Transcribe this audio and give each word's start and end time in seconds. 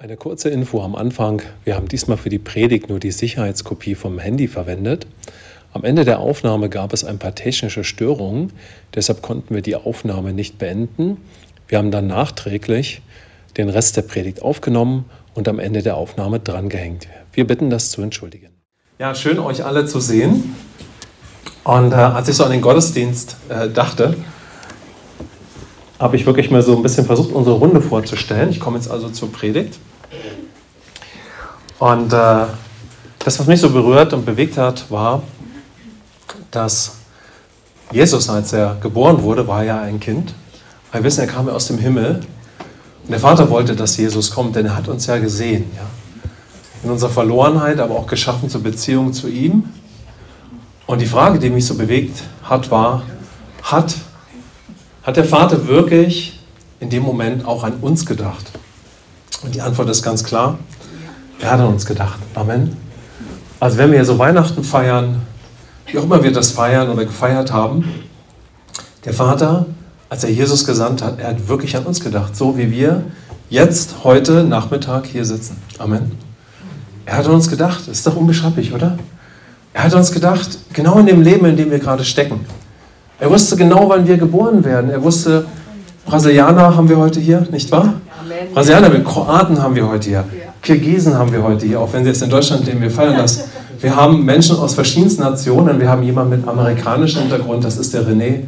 Eine 0.00 0.16
kurze 0.16 0.48
Info 0.48 0.80
am 0.80 0.94
Anfang. 0.94 1.42
Wir 1.64 1.74
haben 1.74 1.88
diesmal 1.88 2.18
für 2.18 2.28
die 2.28 2.38
Predigt 2.38 2.88
nur 2.88 3.00
die 3.00 3.10
Sicherheitskopie 3.10 3.96
vom 3.96 4.20
Handy 4.20 4.46
verwendet. 4.46 5.08
Am 5.72 5.82
Ende 5.82 6.04
der 6.04 6.20
Aufnahme 6.20 6.68
gab 6.68 6.92
es 6.92 7.02
ein 7.02 7.18
paar 7.18 7.34
technische 7.34 7.82
Störungen, 7.82 8.52
deshalb 8.94 9.22
konnten 9.22 9.56
wir 9.56 9.60
die 9.60 9.74
Aufnahme 9.74 10.32
nicht 10.32 10.56
beenden. 10.56 11.16
Wir 11.66 11.78
haben 11.78 11.90
dann 11.90 12.06
nachträglich 12.06 13.02
den 13.56 13.68
Rest 13.68 13.96
der 13.96 14.02
Predigt 14.02 14.40
aufgenommen 14.40 15.06
und 15.34 15.48
am 15.48 15.58
Ende 15.58 15.82
der 15.82 15.96
Aufnahme 15.96 16.38
drangehängt. 16.38 17.08
Wir 17.32 17.44
bitten 17.44 17.68
das 17.68 17.90
zu 17.90 18.00
entschuldigen. 18.00 18.50
Ja, 19.00 19.16
schön 19.16 19.40
euch 19.40 19.64
alle 19.64 19.86
zu 19.86 19.98
sehen. 19.98 20.54
Und 21.64 21.90
äh, 21.90 21.96
als 21.96 22.28
ich 22.28 22.36
so 22.36 22.44
an 22.44 22.52
den 22.52 22.60
Gottesdienst 22.60 23.36
äh, 23.48 23.68
dachte, 23.68 24.14
habe 25.98 26.14
ich 26.14 26.24
wirklich 26.24 26.52
mal 26.52 26.62
so 26.62 26.76
ein 26.76 26.82
bisschen 26.84 27.04
versucht, 27.04 27.32
unsere 27.32 27.56
Runde 27.56 27.80
vorzustellen. 27.80 28.50
Ich 28.50 28.60
komme 28.60 28.76
jetzt 28.76 28.88
also 28.88 29.08
zur 29.08 29.32
Predigt. 29.32 29.80
Und 31.78 32.12
äh, 32.12 32.46
das, 33.18 33.38
was 33.38 33.46
mich 33.46 33.60
so 33.60 33.70
berührt 33.70 34.12
und 34.12 34.24
bewegt 34.24 34.56
hat, 34.56 34.90
war, 34.90 35.22
dass 36.50 36.96
Jesus, 37.92 38.28
als 38.28 38.52
er 38.52 38.76
geboren 38.80 39.22
wurde, 39.22 39.46
war 39.46 39.62
ja 39.64 39.80
ein 39.80 40.00
Kind. 40.00 40.34
Wir 40.92 41.04
wissen, 41.04 41.20
er 41.20 41.26
kam 41.26 41.46
ja 41.46 41.52
aus 41.52 41.68
dem 41.68 41.78
Himmel. 41.78 42.20
Und 43.04 43.10
der 43.10 43.20
Vater 43.20 43.48
wollte, 43.50 43.76
dass 43.76 43.96
Jesus 43.96 44.30
kommt, 44.30 44.56
denn 44.56 44.66
er 44.66 44.76
hat 44.76 44.88
uns 44.88 45.06
ja 45.06 45.18
gesehen. 45.18 45.70
Ja? 45.76 45.86
In 46.82 46.90
unserer 46.90 47.10
Verlorenheit, 47.10 47.80
aber 47.80 47.94
auch 47.94 48.06
geschaffen 48.06 48.50
zur 48.50 48.62
Beziehung 48.62 49.12
zu 49.12 49.28
ihm. 49.28 49.64
Und 50.86 51.00
die 51.00 51.06
Frage, 51.06 51.38
die 51.38 51.50
mich 51.50 51.66
so 51.66 51.74
bewegt 51.74 52.22
hat, 52.42 52.70
war, 52.70 53.02
hat 53.62 53.94
hat 55.08 55.16
der 55.16 55.24
Vater 55.24 55.66
wirklich 55.66 56.38
in 56.80 56.90
dem 56.90 57.02
Moment 57.02 57.46
auch 57.46 57.64
an 57.64 57.76
uns 57.80 58.04
gedacht? 58.04 58.50
Und 59.42 59.54
die 59.54 59.60
Antwort 59.60 59.88
ist 59.88 60.02
ganz 60.02 60.24
klar, 60.24 60.58
er 61.40 61.52
hat 61.52 61.60
an 61.60 61.68
uns 61.68 61.86
gedacht. 61.86 62.18
Amen. 62.34 62.76
Also 63.60 63.78
wenn 63.78 63.92
wir 63.92 64.04
so 64.04 64.18
Weihnachten 64.18 64.64
feiern, 64.64 65.22
wie 65.86 65.98
auch 65.98 66.04
immer 66.04 66.22
wir 66.22 66.32
das 66.32 66.50
feiern 66.50 66.90
oder 66.90 67.04
gefeiert 67.04 67.52
haben, 67.52 67.84
der 69.04 69.14
Vater, 69.14 69.66
als 70.08 70.24
er 70.24 70.30
Jesus 70.30 70.64
gesandt 70.64 71.02
hat, 71.02 71.20
er 71.20 71.28
hat 71.28 71.48
wirklich 71.48 71.76
an 71.76 71.84
uns 71.84 72.00
gedacht, 72.00 72.36
so 72.36 72.58
wie 72.58 72.70
wir 72.70 73.04
jetzt 73.50 74.04
heute 74.04 74.44
Nachmittag 74.44 75.06
hier 75.06 75.24
sitzen. 75.24 75.56
Amen. 75.78 76.12
Er 77.06 77.16
hat 77.16 77.26
an 77.26 77.34
uns 77.34 77.48
gedacht, 77.48 77.80
das 77.86 77.98
ist 77.98 78.06
doch 78.06 78.16
unbeschreiblich, 78.16 78.74
oder? 78.74 78.98
Er 79.72 79.84
hat 79.84 79.94
uns 79.94 80.12
gedacht, 80.12 80.58
genau 80.72 80.98
in 80.98 81.06
dem 81.06 81.22
Leben, 81.22 81.46
in 81.46 81.56
dem 81.56 81.70
wir 81.70 81.78
gerade 81.78 82.04
stecken. 82.04 82.44
Er 83.20 83.30
wusste 83.30 83.56
genau, 83.56 83.88
wann 83.88 84.06
wir 84.06 84.16
geboren 84.16 84.64
werden. 84.64 84.90
Er 84.90 85.02
wusste, 85.02 85.46
Brasilianer 86.04 86.76
haben 86.76 86.88
wir 86.88 86.96
heute 86.98 87.20
hier, 87.20 87.46
nicht 87.50 87.70
wahr? 87.70 87.94
Brasilianer, 88.54 88.90
Kroaten 89.00 89.62
haben 89.62 89.74
wir 89.74 89.88
heute 89.88 90.08
hier. 90.08 90.24
Kirgisen 90.62 91.14
haben 91.14 91.32
wir 91.32 91.42
heute 91.42 91.66
hier, 91.66 91.80
auch 91.80 91.92
wenn 91.92 92.04
sie 92.04 92.10
jetzt 92.10 92.22
in 92.22 92.30
Deutschland 92.30 92.66
leben, 92.66 92.80
wir 92.80 92.90
feiern 92.90 93.16
das. 93.16 93.48
Wir 93.80 93.94
haben 93.94 94.24
Menschen 94.24 94.56
aus 94.56 94.74
verschiedensten 94.74 95.22
Nationen. 95.22 95.80
Wir 95.80 95.88
haben 95.88 96.02
jemanden 96.02 96.30
mit 96.30 96.48
amerikanischem 96.48 97.22
Hintergrund, 97.22 97.64
das 97.64 97.76
ist 97.76 97.94
der 97.94 98.02
René. 98.02 98.42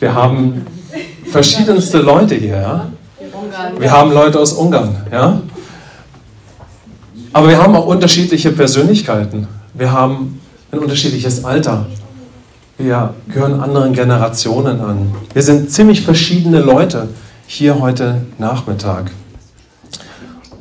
Wir 0.00 0.14
haben 0.14 0.66
verschiedenste 1.30 1.98
Leute 1.98 2.34
hier. 2.34 2.56
Ja? 2.56 2.86
Wir 3.78 3.90
haben 3.92 4.12
Leute 4.12 4.40
aus 4.40 4.52
Ungarn. 4.52 4.96
Ja? 5.10 5.40
Aber 7.32 7.48
wir 7.48 7.62
haben 7.62 7.76
auch 7.76 7.86
unterschiedliche 7.86 8.50
Persönlichkeiten. 8.50 9.46
Wir 9.74 9.92
haben 9.92 10.40
ein 10.72 10.78
unterschiedliches 10.80 11.44
Alter. 11.44 11.86
Wir 12.76 13.14
gehören 13.28 13.60
anderen 13.60 13.92
Generationen 13.92 14.80
an. 14.80 15.14
Wir 15.32 15.42
sind 15.42 15.70
ziemlich 15.70 16.02
verschiedene 16.02 16.58
Leute 16.58 17.08
hier 17.46 17.78
heute 17.78 18.22
Nachmittag. 18.38 19.12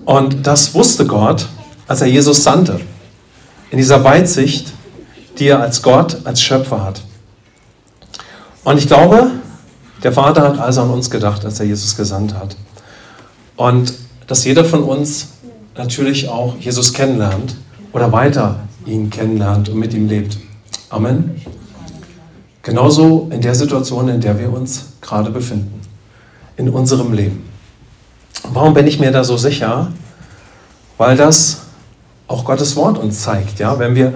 Und 0.05 0.47
das 0.47 0.73
wusste 0.73 1.05
Gott, 1.05 1.47
als 1.87 2.01
er 2.01 2.07
Jesus 2.07 2.43
sandte. 2.43 2.79
In 3.69 3.77
dieser 3.77 4.03
Weitsicht, 4.03 4.73
die 5.39 5.47
er 5.47 5.61
als 5.61 5.81
Gott, 5.81 6.17
als 6.25 6.41
Schöpfer 6.41 6.83
hat. 6.83 7.01
Und 8.63 8.77
ich 8.77 8.87
glaube, 8.87 9.31
der 10.03 10.11
Vater 10.11 10.43
hat 10.43 10.59
also 10.59 10.81
an 10.81 10.89
uns 10.89 11.09
gedacht, 11.09 11.45
als 11.45 11.59
er 11.59 11.65
Jesus 11.65 11.95
gesandt 11.95 12.33
hat. 12.33 12.55
Und 13.55 13.93
dass 14.27 14.45
jeder 14.45 14.65
von 14.65 14.83
uns 14.83 15.29
natürlich 15.77 16.29
auch 16.29 16.55
Jesus 16.57 16.93
kennenlernt 16.93 17.55
oder 17.93 18.11
weiter 18.11 18.59
ihn 18.85 19.09
kennenlernt 19.09 19.69
und 19.69 19.77
mit 19.77 19.93
ihm 19.93 20.07
lebt. 20.07 20.37
Amen. 20.89 21.41
Genauso 22.63 23.29
in 23.31 23.41
der 23.41 23.55
Situation, 23.55 24.09
in 24.09 24.21
der 24.21 24.37
wir 24.39 24.51
uns 24.51 24.85
gerade 25.01 25.31
befinden, 25.31 25.81
in 26.57 26.69
unserem 26.69 27.13
Leben. 27.13 27.50
Warum 28.53 28.73
bin 28.73 28.87
ich 28.87 28.99
mir 28.99 29.11
da 29.11 29.23
so 29.23 29.37
sicher? 29.37 29.91
Weil 30.97 31.15
das 31.15 31.61
auch 32.27 32.45
Gottes 32.45 32.75
Wort 32.75 32.97
uns 32.97 33.21
zeigt. 33.21 33.59
Ja? 33.59 33.77
Wenn 33.79 33.95
wir 33.95 34.13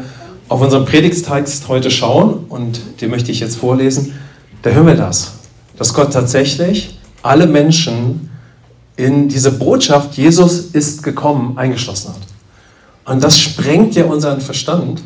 auf 0.48 0.62
unseren 0.62 0.86
Predigttext 0.86 1.68
heute 1.68 1.92
schauen, 1.92 2.46
und 2.50 3.02
den 3.02 3.09
möchte 3.09 3.31
ich 3.31 3.40
jetzt 3.40 3.58
vorlesen, 3.58 4.14
da 4.62 4.72
hören 4.72 4.88
wir 4.88 4.96
das, 4.96 5.34
dass 5.78 5.94
Gott 5.94 6.14
tatsächlich 6.14 7.00
alle 7.22 7.48
Menschen 7.48 8.30
in 8.96 9.28
diese 9.28 9.52
Botschaft, 9.52 10.16
Jesus 10.16 10.59
ist 10.72 11.03
gekommen, 11.03 11.58
eingeschlossen 11.58 12.09
hat. 12.09 13.14
Und 13.14 13.24
das 13.24 13.38
sprengt 13.38 13.96
ja 13.96 14.06
unseren 14.06 14.42
Verstand, 14.42 15.02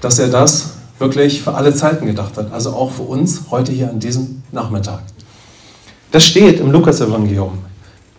dass 0.00 0.18
er 0.18 0.28
das 0.28 0.74
wirklich 0.98 1.42
für 1.42 1.54
alle 1.54 1.74
Zeiten 1.74 2.06
gedacht 2.06 2.36
hat, 2.36 2.52
also 2.52 2.70
auch 2.70 2.92
für 2.92 3.02
uns 3.02 3.42
heute 3.50 3.72
hier 3.72 3.90
an 3.90 3.98
diesem 3.98 4.42
Nachmittag. 4.52 5.00
Das 6.12 6.24
steht 6.24 6.60
im 6.60 6.70
Lukas-Evangelium 6.70 7.58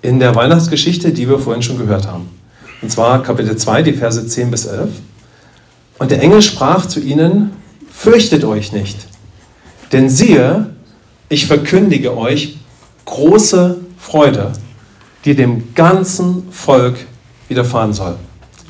in 0.01 0.19
der 0.19 0.35
Weihnachtsgeschichte, 0.35 1.11
die 1.11 1.27
wir 1.29 1.39
vorhin 1.39 1.63
schon 1.63 1.77
gehört 1.77 2.07
haben. 2.07 2.29
Und 2.81 2.91
zwar 2.91 3.23
Kapitel 3.23 3.55
2, 3.55 3.81
die 3.83 3.93
Verse 3.93 4.25
10 4.25 4.51
bis 4.51 4.65
11. 4.65 4.89
Und 5.99 6.11
der 6.11 6.21
Engel 6.21 6.41
sprach 6.41 6.85
zu 6.85 6.99
ihnen, 6.99 7.51
fürchtet 7.91 8.43
euch 8.43 8.71
nicht, 8.71 9.07
denn 9.91 10.09
siehe, 10.09 10.69
ich 11.29 11.47
verkündige 11.47 12.15
euch 12.15 12.57
große 13.05 13.77
Freude, 13.97 14.51
die 15.25 15.35
dem 15.35 15.73
ganzen 15.73 16.51
Volk 16.51 16.95
widerfahren 17.47 17.93
soll. 17.93 18.15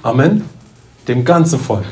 Amen. 0.04 0.44
Dem 1.08 1.26
ganzen 1.26 1.60
Volk. 1.60 1.86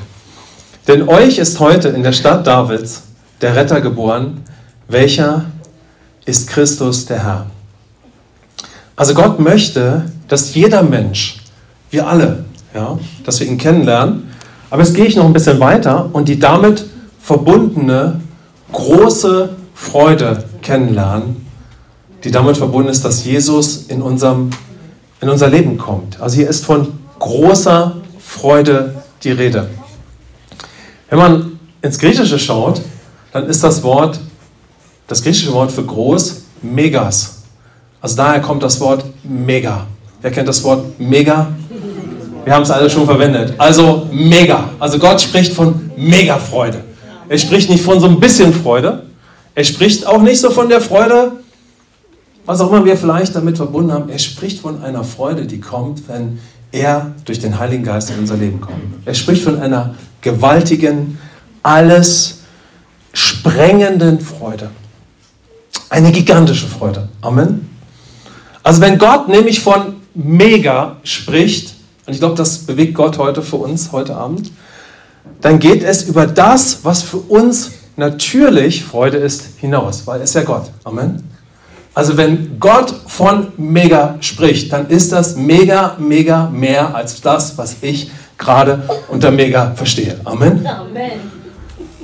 Denn 0.87 1.07
euch 1.07 1.37
ist 1.37 1.59
heute 1.59 1.89
in 1.89 2.03
der 2.03 2.13
Stadt 2.13 2.47
Davids 2.47 3.03
der 3.41 3.55
Retter 3.55 3.81
geboren, 3.81 4.43
welcher 4.87 5.45
ist 6.25 6.47
Christus 6.47 7.05
der 7.05 7.23
Herr. 7.23 7.45
Also 8.95 9.13
Gott 9.13 9.39
möchte, 9.39 10.05
dass 10.27 10.55
jeder 10.55 10.81
Mensch, 10.81 11.41
wir 11.91 12.07
alle, 12.07 12.45
ja, 12.73 12.97
dass 13.25 13.39
wir 13.39 13.47
ihn 13.47 13.57
kennenlernen. 13.57 14.31
Aber 14.69 14.81
jetzt 14.81 14.95
gehe 14.95 15.05
ich 15.05 15.15
noch 15.15 15.25
ein 15.25 15.33
bisschen 15.33 15.59
weiter 15.59 16.09
und 16.13 16.27
die 16.27 16.39
damit 16.39 16.85
verbundene 17.21 18.21
große 18.71 19.49
Freude 19.73 20.45
kennenlernen, 20.61 21.45
die 22.23 22.31
damit 22.31 22.57
verbunden 22.57 22.89
ist, 22.89 23.03
dass 23.03 23.25
Jesus 23.25 23.83
in, 23.87 24.01
unserem, 24.01 24.49
in 25.21 25.29
unser 25.29 25.49
Leben 25.49 25.77
kommt. 25.77 26.21
Also 26.21 26.37
hier 26.37 26.49
ist 26.49 26.65
von 26.65 26.87
großer 27.19 27.97
Freude 28.19 29.03
die 29.23 29.31
Rede. 29.31 29.69
Wenn 31.09 31.19
man 31.19 31.59
ins 31.81 31.99
Griechische 31.99 32.39
schaut, 32.39 32.81
dann 33.31 33.47
ist 33.47 33.63
das 33.63 33.83
Wort, 33.83 34.19
das 35.07 35.21
griechische 35.21 35.53
Wort 35.53 35.71
für 35.71 35.83
groß, 35.83 36.43
megas. 36.61 37.34
Also 38.05 38.17
daher 38.17 38.39
kommt 38.39 38.61
das 38.61 38.79
Wort 38.81 39.03
mega. 39.23 39.87
Wer 40.21 40.29
kennt 40.29 40.47
das 40.47 40.63
Wort 40.63 40.99
mega? 40.99 41.47
Wir 42.43 42.53
haben 42.53 42.61
es 42.61 42.69
alle 42.69 42.87
schon 42.87 43.03
verwendet. 43.03 43.55
Also 43.57 44.07
mega. 44.11 44.69
Also 44.79 44.99
Gott 44.99 45.19
spricht 45.19 45.51
von 45.53 45.89
mega 45.97 46.37
Freude. 46.37 46.83
Er 47.27 47.39
spricht 47.39 47.67
nicht 47.67 47.83
von 47.83 47.99
so 47.99 48.07
ein 48.07 48.19
bisschen 48.19 48.53
Freude. 48.53 49.07
Er 49.55 49.63
spricht 49.63 50.05
auch 50.05 50.21
nicht 50.21 50.39
so 50.39 50.51
von 50.51 50.69
der 50.69 50.81
Freude, 50.81 51.31
was 52.45 52.61
auch 52.61 52.71
immer 52.71 52.85
wir 52.85 52.95
vielleicht 52.95 53.35
damit 53.35 53.57
verbunden 53.57 53.91
haben. 53.91 54.07
Er 54.07 54.19
spricht 54.19 54.59
von 54.59 54.83
einer 54.83 55.03
Freude, 55.03 55.47
die 55.47 55.59
kommt, 55.59 56.07
wenn 56.07 56.37
er 56.71 57.11
durch 57.25 57.39
den 57.39 57.57
Heiligen 57.57 57.83
Geist 57.83 58.11
in 58.11 58.19
unser 58.19 58.37
Leben 58.37 58.61
kommt. 58.61 58.83
Er 59.05 59.15
spricht 59.15 59.41
von 59.41 59.59
einer 59.59 59.95
gewaltigen, 60.21 61.17
alles 61.63 62.41
sprengenden 63.13 64.19
Freude. 64.19 64.69
Eine 65.89 66.11
gigantische 66.11 66.67
Freude. 66.67 67.09
Amen. 67.21 67.74
Also 68.65 68.81
wenn 68.81 68.97
Gott 68.97 69.27
nämlich 69.27 69.59
von 69.59 69.97
mega 70.15 70.95
spricht, 71.03 71.75
und 72.07 72.13
ich 72.13 72.19
glaube, 72.19 72.33
das 72.33 72.57
bewegt 72.57 72.95
Gott 72.95 73.19
heute 73.19 73.43
für 73.43 73.57
uns, 73.57 73.91
heute 73.91 74.15
Abend, 74.15 74.49
dann 75.39 75.59
geht 75.59 75.83
es 75.83 76.01
über 76.01 76.25
das, 76.25 76.79
was 76.81 77.03
für 77.03 77.17
uns 77.17 77.73
natürlich 77.95 78.83
Freude 78.83 79.17
ist, 79.17 79.49
hinaus, 79.57 80.07
weil 80.07 80.21
ist 80.21 80.33
ja 80.33 80.41
Gott. 80.41 80.71
Amen. 80.83 81.21
Also 81.93 82.17
wenn 82.17 82.59
Gott 82.59 82.91
von 83.05 83.49
mega 83.55 84.15
spricht, 84.19 84.73
dann 84.73 84.87
ist 84.87 85.11
das 85.11 85.35
mega, 85.35 85.95
mega 85.99 86.49
mehr 86.49 86.95
als 86.95 87.21
das, 87.21 87.55
was 87.59 87.75
ich 87.81 88.09
gerade 88.35 88.81
unter 89.09 89.29
mega 89.29 89.75
verstehe. 89.75 90.19
Amen. 90.23 90.65
Amen. 90.65 91.11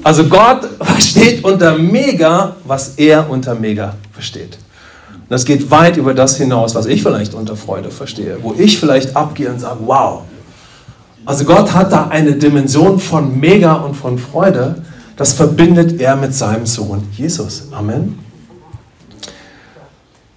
Also 0.04 0.25
Gott 0.25 0.69
versteht 0.80 1.44
unter 1.44 1.75
mega, 1.75 2.56
was 2.66 2.90
er 2.98 3.28
unter 3.31 3.56
mega 3.56 3.96
versteht. 4.13 4.60
Das 5.31 5.45
geht 5.45 5.72
weit 5.72 5.95
über 5.95 6.13
das 6.13 6.36
hinaus, 6.36 6.75
was 6.75 6.88
ich 6.88 7.01
vielleicht 7.01 7.33
unter 7.33 7.56
Freude 7.56 7.89
verstehe, 7.89 8.39
wo 8.42 8.54
ich 8.57 8.78
vielleicht 8.78 9.16
abgehe 9.16 9.50
und 9.50 9.60
sage, 9.60 9.80
wow. 9.86 10.24
Also 11.25 11.45
Gott 11.45 11.74
hat 11.74 11.94
da 11.94 12.10
eine 12.10 12.33
Dimension 12.33 13.00
von 13.00 13.39
Mega 13.39 13.75
und 13.75 13.95
von 13.95 14.18
Freude, 14.18 14.83
das 15.16 15.31
verbindet 15.31 16.01
er 16.01 16.18
mit 16.18 16.36
seinem 16.36 16.66
Sohn 16.66 17.07
Jesus. 17.13 17.69
Amen. 17.72 18.19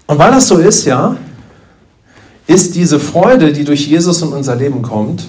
Und 0.07 0.19
weil 0.19 0.31
das 0.31 0.47
so 0.47 0.59
ist, 0.59 0.85
ja, 0.85 1.17
ist 2.47 2.77
diese 2.77 3.01
Freude, 3.01 3.53
die 3.53 3.65
durch 3.65 3.89
Jesus 3.89 4.23
in 4.23 4.29
unser 4.29 4.55
Leben 4.55 4.83
kommt, 4.83 5.25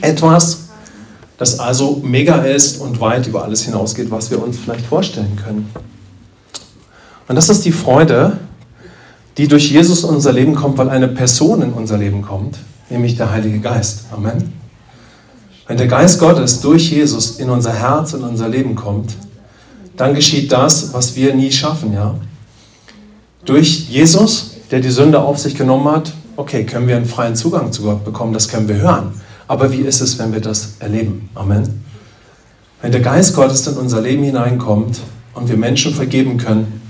etwas, 0.00 0.70
das 1.38 1.60
also 1.60 2.02
mega 2.02 2.38
ist 2.38 2.80
und 2.80 3.00
weit 3.00 3.28
über 3.28 3.44
alles 3.44 3.62
hinausgeht, 3.62 4.10
was 4.10 4.32
wir 4.32 4.42
uns 4.42 4.58
vielleicht 4.58 4.86
vorstellen 4.86 5.38
können. 5.44 5.70
Und 7.28 7.36
das 7.36 7.48
ist 7.48 7.64
die 7.64 7.72
Freude, 7.72 8.38
die 9.36 9.48
durch 9.48 9.70
Jesus 9.70 10.04
in 10.04 10.10
unser 10.10 10.32
Leben 10.32 10.54
kommt, 10.54 10.78
weil 10.78 10.88
eine 10.88 11.08
Person 11.08 11.62
in 11.62 11.72
unser 11.72 11.98
Leben 11.98 12.22
kommt, 12.22 12.58
nämlich 12.90 13.16
der 13.16 13.30
Heilige 13.30 13.60
Geist. 13.60 14.04
Amen. 14.12 14.52
Wenn 15.66 15.76
der 15.78 15.86
Geist 15.86 16.20
Gottes 16.20 16.60
durch 16.60 16.90
Jesus 16.90 17.38
in 17.38 17.50
unser 17.50 17.72
Herz, 17.72 18.12
in 18.12 18.22
unser 18.22 18.48
Leben 18.48 18.74
kommt, 18.74 19.14
dann 19.96 20.14
geschieht 20.14 20.52
das, 20.52 20.92
was 20.92 21.16
wir 21.16 21.34
nie 21.34 21.50
schaffen, 21.52 21.92
ja. 21.92 22.14
Durch 23.44 23.88
Jesus, 23.88 24.56
der 24.70 24.80
die 24.80 24.90
Sünde 24.90 25.20
auf 25.20 25.38
sich 25.38 25.54
genommen 25.54 25.88
hat, 25.88 26.12
okay, 26.36 26.64
können 26.64 26.88
wir 26.88 26.96
einen 26.96 27.06
freien 27.06 27.36
Zugang 27.36 27.72
zu 27.72 27.82
Gott 27.82 28.04
bekommen, 28.04 28.32
das 28.32 28.48
können 28.48 28.68
wir 28.68 28.76
hören. 28.76 29.20
Aber 29.46 29.72
wie 29.72 29.80
ist 29.80 30.00
es, 30.00 30.18
wenn 30.18 30.32
wir 30.32 30.40
das 30.40 30.76
erleben? 30.80 31.28
Amen. 31.34 31.84
Wenn 32.80 32.92
der 32.92 33.00
Geist 33.00 33.34
Gottes 33.34 33.66
in 33.66 33.76
unser 33.76 34.00
Leben 34.00 34.24
hineinkommt 34.24 35.00
und 35.34 35.48
wir 35.48 35.56
Menschen 35.56 35.94
vergeben 35.94 36.38
können, 36.38 36.80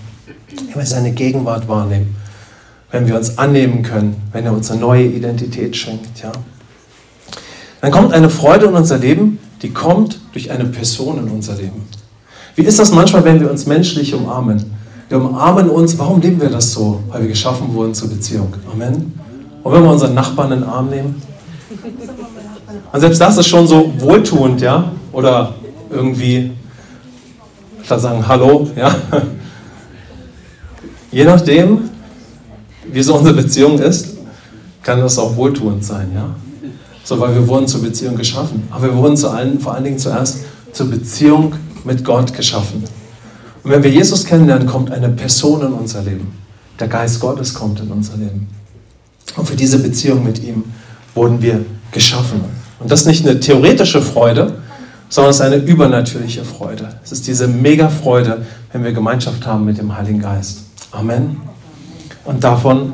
wenn 0.69 0.77
wir 0.77 0.87
seine 0.87 1.13
Gegenwart 1.13 1.69
wahrnehmen, 1.69 2.17
wenn 2.95 3.09
wir 3.09 3.17
uns 3.17 3.39
annehmen 3.39 3.83
können, 3.83 4.15
wenn 4.31 4.47
er 4.47 4.53
uns 4.53 4.71
eine 4.71 4.81
neue 4.81 5.05
Identität 5.05 5.77
schenkt, 5.77 6.23
ja. 6.23 6.31
Dann 7.81 7.91
kommt 7.91 8.13
eine 8.13 8.31
Freude 8.31 8.67
in 8.67 8.75
unser 8.75 8.99
Leben, 8.99 9.41
die 9.63 9.71
kommt 9.71 10.21
durch 10.31 10.53
eine 10.53 10.67
Person 10.67 11.19
in 11.19 11.29
unser 11.29 11.57
Leben. 11.57 11.89
Wie 12.55 12.63
ist 12.63 12.79
das 12.79 12.93
manchmal, 12.93 13.25
wenn 13.25 13.41
wir 13.41 13.51
uns 13.51 13.67
menschlich 13.67 14.15
umarmen? 14.15 14.77
Wir 15.09 15.19
umarmen 15.19 15.71
uns, 15.71 15.99
warum 15.99 16.21
leben 16.21 16.41
wir 16.41 16.51
das 16.51 16.71
so? 16.71 17.03
Weil 17.09 17.23
wir 17.23 17.29
geschaffen 17.31 17.75
wurden 17.75 17.95
zur 17.95 18.11
Beziehung. 18.11 18.55
Amen. 18.73 19.13
Und 19.65 19.73
wenn 19.73 19.83
wir 19.83 19.91
unseren 19.91 20.15
Nachbarn 20.15 20.53
in 20.53 20.61
den 20.61 20.69
Arm 20.69 20.89
nehmen? 20.89 21.21
Und 22.93 23.01
selbst 23.01 23.21
das 23.21 23.37
ist 23.39 23.49
schon 23.49 23.67
so 23.67 23.93
wohltuend, 23.99 24.61
ja? 24.61 24.93
Oder 25.11 25.57
irgendwie, 25.91 26.53
statt 27.83 28.01
sagen 28.01 28.29
Hallo, 28.29 28.69
ja? 28.77 28.95
Je 31.11 31.25
nachdem, 31.25 31.91
wie 32.93 33.03
so 33.03 33.17
unsere 33.17 33.35
Beziehung 33.35 33.79
ist, 33.79 34.15
kann 34.83 35.01
das 35.01 35.19
auch 35.19 35.37
wohltuend 35.37 35.85
sein, 35.85 36.11
ja? 36.15 36.35
So, 37.05 37.21
weil 37.21 37.35
wir 37.35 37.47
wurden 37.47 37.69
zur 37.69 37.83
Beziehung 37.83 38.17
geschaffen. 38.17 38.63
Aber 38.71 38.85
wir 38.85 38.97
wurden 38.97 39.23
allen, 39.27 39.61
vor 39.61 39.75
allen 39.75 39.85
Dingen 39.85 39.99
zuerst 39.99 40.39
zur 40.73 40.91
Beziehung 40.91 41.55
mit 41.85 42.03
Gott 42.03 42.33
geschaffen. 42.33 42.83
Und 43.63 43.71
wenn 43.71 43.83
wir 43.83 43.91
Jesus 43.91 44.25
kennenlernen, 44.25 44.67
kommt 44.67 44.91
eine 44.91 45.11
Person 45.11 45.61
in 45.63 45.73
unser 45.73 46.03
Leben. 46.03 46.33
Der 46.81 46.89
Geist 46.89 47.21
Gottes 47.21 47.53
kommt 47.53 47.81
in 47.81 47.91
unser 47.91 48.17
Leben. 48.17 48.49
Und 49.37 49.47
für 49.47 49.57
diese 49.57 49.79
Beziehung 49.79 50.25
mit 50.25 50.43
ihm 50.43 50.65
wurden 51.15 51.43
wir 51.43 51.65
geschaffen. 51.93 52.41
Und 52.81 52.91
das 52.91 53.03
ist 53.03 53.07
nicht 53.07 53.27
eine 53.27 53.39
theoretische 53.39 54.03
Freude, 54.03 54.55
sondern 55.09 55.31
es 55.31 55.37
ist 55.37 55.43
eine 55.43 55.57
übernatürliche 55.57 56.45
Freude. 56.45 56.89
Es 57.05 57.13
ist 57.13 57.27
diese 57.27 57.47
mega 57.47 57.89
Freude, 57.89 58.45
wenn 58.73 58.83
wir 58.83 58.93
Gemeinschaft 58.93 59.47
haben 59.47 59.65
mit 59.65 59.79
dem 59.79 59.97
Heiligen 59.97 60.21
Geist. 60.21 60.61
Amen. 60.91 61.54
Und 62.25 62.45
davon 62.45 62.93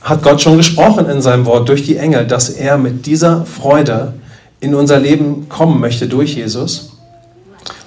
hat 0.00 0.22
Gott 0.22 0.40
schon 0.40 0.56
gesprochen 0.56 1.08
in 1.08 1.20
seinem 1.20 1.46
Wort 1.46 1.68
durch 1.68 1.84
die 1.84 1.96
Engel, 1.96 2.26
dass 2.26 2.48
er 2.48 2.78
mit 2.78 3.06
dieser 3.06 3.44
Freude 3.44 4.14
in 4.60 4.74
unser 4.74 4.98
Leben 4.98 5.48
kommen 5.48 5.80
möchte 5.80 6.08
durch 6.08 6.34
Jesus 6.34 6.96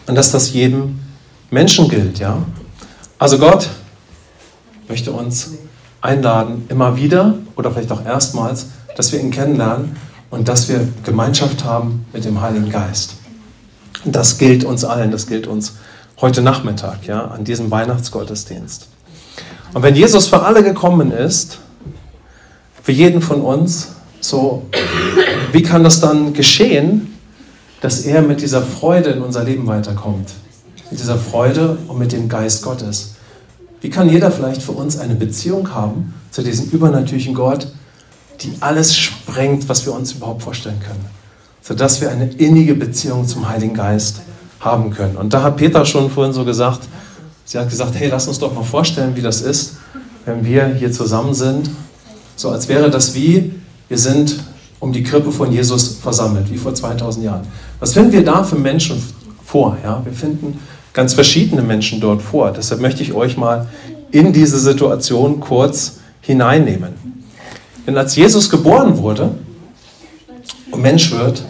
und 0.07 0.15
dass 0.15 0.31
das 0.31 0.53
jedem 0.53 0.99
Menschen 1.49 1.87
gilt, 1.87 2.19
ja? 2.19 2.37
Also 3.19 3.37
Gott 3.37 3.69
möchte 4.87 5.11
uns 5.11 5.51
einladen, 6.01 6.65
immer 6.69 6.97
wieder 6.97 7.35
oder 7.55 7.71
vielleicht 7.71 7.91
auch 7.91 8.05
erstmals, 8.05 8.67
dass 8.97 9.11
wir 9.11 9.19
ihn 9.19 9.31
kennenlernen 9.31 9.95
und 10.29 10.47
dass 10.47 10.67
wir 10.67 10.87
Gemeinschaft 11.03 11.63
haben 11.63 12.05
mit 12.11 12.25
dem 12.25 12.41
Heiligen 12.41 12.69
Geist. 12.69 13.13
Und 14.03 14.15
das 14.15 14.37
gilt 14.37 14.65
uns 14.65 14.83
allen, 14.83 15.11
das 15.11 15.27
gilt 15.27 15.47
uns 15.47 15.75
heute 16.19 16.41
Nachmittag, 16.41 17.05
ja, 17.05 17.25
an 17.25 17.43
diesem 17.43 17.71
Weihnachtsgottesdienst. 17.71 18.87
Und 19.73 19.81
wenn 19.81 19.95
Jesus 19.95 20.27
für 20.27 20.43
alle 20.43 20.63
gekommen 20.63 21.11
ist, 21.11 21.59
für 22.83 22.91
jeden 22.91 23.21
von 23.21 23.41
uns, 23.41 23.89
so, 24.21 24.63
wie 25.51 25.63
kann 25.63 25.83
das 25.83 25.99
dann 25.99 26.33
geschehen, 26.33 27.17
dass 27.81 28.01
er 28.01 28.21
mit 28.21 28.41
dieser 28.41 28.61
Freude 28.61 29.09
in 29.09 29.21
unser 29.21 29.43
Leben 29.43 29.67
weiterkommt? 29.67 30.29
Mit 30.91 30.99
dieser 30.99 31.17
Freude 31.17 31.77
und 31.87 31.97
mit 31.97 32.11
dem 32.11 32.29
Geist 32.29 32.61
Gottes. 32.61 33.15
Wie 33.81 33.89
kann 33.89 34.09
jeder 34.09 34.31
vielleicht 34.31 34.61
für 34.61 34.71
uns 34.73 34.97
eine 34.97 35.15
Beziehung 35.15 35.73
haben 35.73 36.13
zu 36.31 36.43
diesem 36.43 36.69
übernatürlichen 36.69 37.33
Gott, 37.33 37.67
die 38.41 38.53
alles 38.59 38.95
sprengt, 38.95 39.67
was 39.67 39.85
wir 39.85 39.93
uns 39.93 40.13
überhaupt 40.13 40.43
vorstellen 40.43 40.79
können? 40.79 41.05
Sodass 41.61 41.99
wir 41.99 42.11
eine 42.11 42.29
innige 42.31 42.75
Beziehung 42.75 43.27
zum 43.27 43.49
Heiligen 43.49 43.73
Geist 43.73 44.21
haben 44.59 44.91
können. 44.91 45.17
Und 45.17 45.33
da 45.33 45.43
hat 45.43 45.57
Peter 45.57 45.85
schon 45.85 46.09
vorhin 46.09 46.33
so 46.33 46.45
gesagt, 46.45 46.81
Sie 47.45 47.57
hat 47.57 47.69
gesagt, 47.69 47.95
hey, 47.95 48.09
lass 48.09 48.27
uns 48.27 48.39
doch 48.39 48.53
mal 48.53 48.63
vorstellen, 48.63 49.15
wie 49.15 49.21
das 49.21 49.41
ist, 49.41 49.75
wenn 50.25 50.45
wir 50.45 50.67
hier 50.67 50.91
zusammen 50.91 51.33
sind. 51.33 51.69
So 52.35 52.49
als 52.49 52.67
wäre 52.67 52.89
das 52.89 53.13
wie, 53.13 53.53
wir 53.89 53.97
sind 53.97 54.39
um 54.79 54.91
die 54.91 55.03
Krippe 55.03 55.31
von 55.31 55.51
Jesus 55.51 55.97
versammelt, 56.01 56.51
wie 56.51 56.57
vor 56.57 56.73
2000 56.73 57.25
Jahren. 57.25 57.47
Was 57.79 57.93
finden 57.93 58.11
wir 58.11 58.23
da 58.23 58.43
für 58.43 58.55
Menschen 58.55 59.01
vor? 59.45 59.77
Ja, 59.83 60.01
wir 60.03 60.13
finden 60.13 60.59
ganz 60.93 61.13
verschiedene 61.13 61.61
Menschen 61.61 61.99
dort 61.99 62.21
vor. 62.21 62.51
Deshalb 62.51 62.81
möchte 62.81 63.03
ich 63.03 63.13
euch 63.13 63.37
mal 63.37 63.67
in 64.11 64.31
diese 64.33 64.59
Situation 64.59 65.39
kurz 65.39 65.99
hineinnehmen. 66.21 66.93
Denn 67.85 67.97
als 67.97 68.15
Jesus 68.15 68.49
geboren 68.49 68.97
wurde 68.97 69.31
und 70.71 70.81
Mensch 70.81 71.11
wird, 71.11 71.43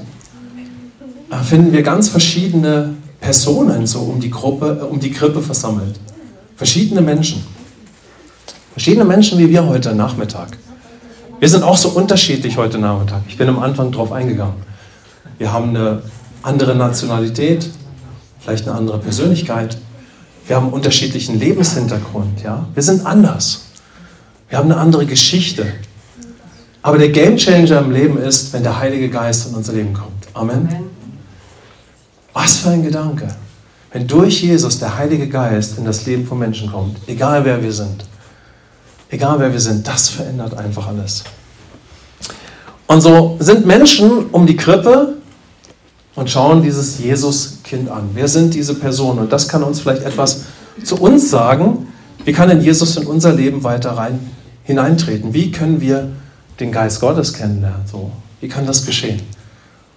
finden 1.43 1.71
wir 1.71 1.83
ganz 1.83 2.09
verschiedene 2.09 2.95
Personen 3.33 3.87
so 3.87 4.01
um 4.01 4.19
die, 4.19 4.29
Gruppe, 4.29 4.77
äh, 4.79 4.83
um 4.83 4.99
die 4.99 5.09
Krippe 5.09 5.41
versammelt. 5.41 5.99
Verschiedene 6.55 7.01
Menschen. 7.01 7.43
Verschiedene 8.73 9.05
Menschen 9.05 9.39
wie 9.39 9.49
wir 9.49 9.65
heute 9.65 9.95
Nachmittag. 9.95 10.55
Wir 11.39 11.49
sind 11.49 11.63
auch 11.63 11.77
so 11.77 11.89
unterschiedlich 11.89 12.57
heute 12.57 12.77
Nachmittag. 12.77 13.21
Ich 13.27 13.35
bin 13.35 13.49
am 13.49 13.57
Anfang 13.57 13.91
darauf 13.91 14.11
eingegangen. 14.11 14.57
Wir 15.39 15.51
haben 15.51 15.69
eine 15.69 16.03
andere 16.43 16.75
Nationalität, 16.75 17.71
vielleicht 18.39 18.67
eine 18.67 18.77
andere 18.77 18.99
Persönlichkeit. 18.99 19.77
Wir 20.45 20.55
haben 20.55 20.65
einen 20.65 20.73
unterschiedlichen 20.73 21.39
Lebenshintergrund. 21.39 22.43
Ja? 22.43 22.67
Wir 22.75 22.83
sind 22.83 23.03
anders. 23.03 23.63
Wir 24.47 24.59
haben 24.59 24.71
eine 24.71 24.79
andere 24.79 25.07
Geschichte. 25.07 25.65
Aber 26.83 26.99
der 26.99 27.09
Gamechanger 27.09 27.79
im 27.79 27.89
Leben 27.89 28.17
ist, 28.19 28.53
wenn 28.53 28.61
der 28.61 28.79
Heilige 28.79 29.09
Geist 29.09 29.49
in 29.49 29.55
unser 29.55 29.73
Leben 29.73 29.93
kommt. 29.93 30.27
Amen. 30.35 30.67
Amen. 30.69 30.92
Was 32.33 32.57
für 32.57 32.69
ein 32.69 32.83
Gedanke. 32.83 33.27
Wenn 33.91 34.07
durch 34.07 34.41
Jesus 34.41 34.79
der 34.79 34.97
Heilige 34.97 35.29
Geist 35.29 35.77
in 35.77 35.85
das 35.85 36.05
Leben 36.05 36.25
von 36.25 36.39
Menschen 36.39 36.71
kommt, 36.71 36.97
egal 37.07 37.45
wer 37.45 37.61
wir 37.61 37.71
sind, 37.71 38.05
egal 39.09 39.39
wer 39.39 39.51
wir 39.51 39.59
sind, 39.59 39.87
das 39.87 40.09
verändert 40.09 40.57
einfach 40.57 40.87
alles. 40.87 41.23
Und 42.87 43.01
so 43.01 43.37
sind 43.39 43.65
Menschen 43.65 44.29
um 44.31 44.47
die 44.47 44.55
Krippe 44.55 45.17
und 46.15 46.29
schauen 46.29 46.61
dieses 46.61 46.99
Jesus-Kind 46.99 47.89
an. 47.89 48.09
Wer 48.13 48.27
sind 48.27 48.53
diese 48.53 48.75
Personen? 48.75 49.19
Und 49.19 49.31
das 49.31 49.47
kann 49.47 49.63
uns 49.63 49.79
vielleicht 49.79 50.03
etwas 50.03 50.45
zu 50.83 50.99
uns 50.99 51.29
sagen. 51.29 51.87
Wie 52.25 52.33
kann 52.33 52.49
denn 52.49 52.61
Jesus 52.61 52.97
in 52.97 53.05
unser 53.05 53.33
Leben 53.33 53.63
weiter 53.63 53.91
rein, 53.91 54.19
hineintreten? 54.63 55.33
Wie 55.33 55.51
können 55.51 55.81
wir 55.81 56.09
den 56.59 56.71
Geist 56.71 56.99
Gottes 56.99 57.33
kennenlernen? 57.33 57.85
So, 57.91 58.11
wie 58.41 58.47
kann 58.47 58.65
das 58.65 58.85
geschehen? 58.85 59.21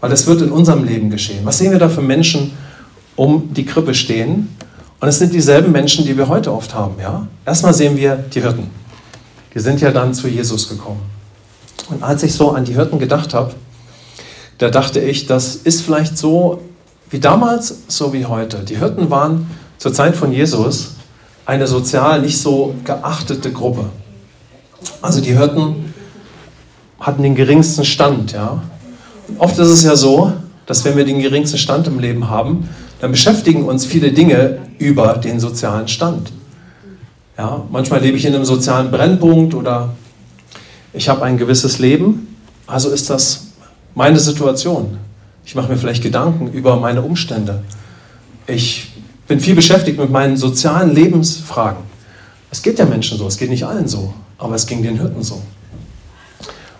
Weil 0.00 0.10
das 0.10 0.26
wird 0.26 0.42
in 0.42 0.50
unserem 0.50 0.84
Leben 0.84 1.10
geschehen. 1.10 1.44
Was 1.44 1.58
sehen 1.58 1.72
wir 1.72 1.78
da 1.78 1.88
für 1.88 2.02
Menschen 2.02 2.52
um 3.16 3.52
die 3.54 3.64
Krippe 3.64 3.94
stehen? 3.94 4.54
Und 5.00 5.08
es 5.08 5.18
sind 5.18 5.32
dieselben 5.32 5.72
Menschen, 5.72 6.04
die 6.04 6.16
wir 6.16 6.28
heute 6.28 6.52
oft 6.52 6.74
haben. 6.74 6.94
Ja? 7.00 7.26
Erstmal 7.44 7.74
sehen 7.74 7.96
wir 7.96 8.16
die 8.16 8.40
Hirten. 8.40 8.70
Die 9.54 9.60
sind 9.60 9.80
ja 9.80 9.90
dann 9.90 10.14
zu 10.14 10.28
Jesus 10.28 10.68
gekommen. 10.68 11.00
Und 11.88 12.02
als 12.02 12.22
ich 12.22 12.34
so 12.34 12.52
an 12.52 12.64
die 12.64 12.74
Hirten 12.74 12.98
gedacht 12.98 13.34
habe, 13.34 13.54
da 14.58 14.70
dachte 14.70 15.00
ich, 15.00 15.26
das 15.26 15.56
ist 15.56 15.82
vielleicht 15.82 16.16
so 16.16 16.62
wie 17.10 17.20
damals, 17.20 17.82
so 17.88 18.12
wie 18.12 18.26
heute. 18.26 18.58
Die 18.58 18.78
Hirten 18.78 19.10
waren 19.10 19.50
zur 19.78 19.92
Zeit 19.92 20.16
von 20.16 20.32
Jesus 20.32 20.94
eine 21.44 21.66
sozial 21.66 22.22
nicht 22.22 22.38
so 22.40 22.74
geachtete 22.84 23.52
Gruppe. 23.52 23.84
Also 25.00 25.20
die 25.20 25.36
Hirten 25.36 25.94
hatten 26.98 27.22
den 27.22 27.34
geringsten 27.34 27.84
Stand, 27.84 28.32
ja. 28.32 28.62
Oft 29.38 29.58
ist 29.58 29.68
es 29.68 29.82
ja 29.82 29.96
so, 29.96 30.32
dass 30.66 30.84
wenn 30.84 30.96
wir 30.96 31.04
den 31.04 31.20
geringsten 31.20 31.58
Stand 31.58 31.86
im 31.86 31.98
Leben 31.98 32.30
haben, 32.30 32.68
dann 33.00 33.10
beschäftigen 33.10 33.64
uns 33.64 33.84
viele 33.84 34.12
Dinge 34.12 34.58
über 34.78 35.14
den 35.14 35.40
sozialen 35.40 35.88
Stand. 35.88 36.32
Ja, 37.36 37.64
manchmal 37.70 38.00
lebe 38.00 38.16
ich 38.16 38.24
in 38.24 38.34
einem 38.34 38.44
sozialen 38.44 38.90
Brennpunkt 38.90 39.54
oder 39.54 39.94
ich 40.92 41.08
habe 41.08 41.22
ein 41.24 41.36
gewisses 41.36 41.78
Leben, 41.78 42.36
also 42.66 42.90
ist 42.90 43.10
das 43.10 43.48
meine 43.94 44.18
Situation. 44.18 44.98
Ich 45.44 45.54
mache 45.54 45.70
mir 45.70 45.76
vielleicht 45.76 46.02
Gedanken 46.02 46.50
über 46.52 46.76
meine 46.76 47.02
Umstände. 47.02 47.62
Ich 48.46 48.92
bin 49.28 49.40
viel 49.40 49.54
beschäftigt 49.54 49.98
mit 49.98 50.10
meinen 50.10 50.36
sozialen 50.36 50.94
Lebensfragen. 50.94 51.82
Es 52.50 52.62
geht 52.62 52.78
ja 52.78 52.86
Menschen 52.86 53.18
so, 53.18 53.26
es 53.26 53.36
geht 53.36 53.50
nicht 53.50 53.64
allen 53.64 53.86
so, 53.86 54.14
aber 54.38 54.54
es 54.54 54.66
ging 54.66 54.82
den 54.82 54.98
Hirten 54.98 55.22
so. 55.22 55.42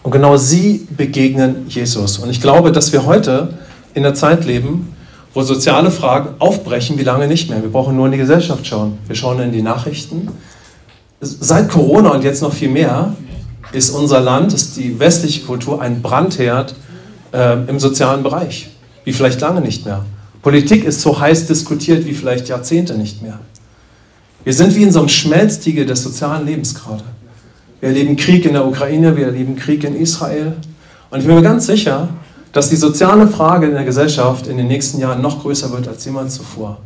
Und 0.06 0.12
genau 0.12 0.36
sie 0.36 0.86
begegnen 0.96 1.66
Jesus. 1.68 2.18
Und 2.18 2.30
ich 2.30 2.40
glaube, 2.40 2.70
dass 2.70 2.92
wir 2.92 3.06
heute 3.06 3.54
in 3.92 4.04
der 4.04 4.14
Zeit 4.14 4.44
leben, 4.44 4.94
wo 5.34 5.42
soziale 5.42 5.90
Fragen 5.90 6.28
aufbrechen 6.38 6.96
wie 6.96 7.02
lange 7.02 7.26
nicht 7.26 7.50
mehr. 7.50 7.60
Wir 7.60 7.72
brauchen 7.72 7.96
nur 7.96 8.06
in 8.06 8.12
die 8.12 8.18
Gesellschaft 8.18 8.64
schauen. 8.68 8.98
Wir 9.08 9.16
schauen 9.16 9.40
in 9.40 9.50
die 9.50 9.62
Nachrichten. 9.62 10.28
Seit 11.20 11.70
Corona 11.70 12.10
und 12.10 12.22
jetzt 12.22 12.40
noch 12.40 12.52
viel 12.52 12.68
mehr 12.68 13.16
ist 13.72 13.90
unser 13.90 14.20
Land, 14.20 14.52
ist 14.52 14.76
die 14.76 14.96
westliche 15.00 15.44
Kultur 15.44 15.82
ein 15.82 16.02
Brandherd 16.02 16.76
äh, 17.32 17.56
im 17.66 17.80
sozialen 17.80 18.22
Bereich, 18.22 18.70
wie 19.02 19.12
vielleicht 19.12 19.40
lange 19.40 19.60
nicht 19.60 19.86
mehr. 19.86 20.04
Politik 20.40 20.84
ist 20.84 21.00
so 21.00 21.18
heiß 21.18 21.48
diskutiert 21.48 22.06
wie 22.06 22.14
vielleicht 22.14 22.46
Jahrzehnte 22.46 22.94
nicht 22.96 23.22
mehr. 23.22 23.40
Wir 24.44 24.52
sind 24.52 24.76
wie 24.76 24.84
in 24.84 24.92
so 24.92 25.00
einem 25.00 25.08
Schmelztiegel 25.08 25.84
des 25.84 26.04
sozialen 26.04 26.46
Lebens 26.46 26.76
gerade. 26.76 27.02
Wir 27.80 27.90
erleben 27.90 28.16
Krieg 28.16 28.44
in 28.44 28.54
der 28.54 28.66
Ukraine, 28.66 29.16
wir 29.16 29.26
erleben 29.26 29.56
Krieg 29.56 29.84
in 29.84 29.94
Israel. 29.94 30.54
Und 31.10 31.20
ich 31.20 31.26
bin 31.26 31.36
mir 31.36 31.42
ganz 31.42 31.66
sicher, 31.66 32.08
dass 32.52 32.70
die 32.70 32.76
soziale 32.76 33.28
Frage 33.28 33.66
in 33.66 33.74
der 33.74 33.84
Gesellschaft 33.84 34.46
in 34.46 34.56
den 34.56 34.66
nächsten 34.66 34.98
Jahren 34.98 35.20
noch 35.20 35.42
größer 35.42 35.70
wird 35.72 35.88
als 35.88 36.04
jemals 36.04 36.34
zuvor. 36.34 36.78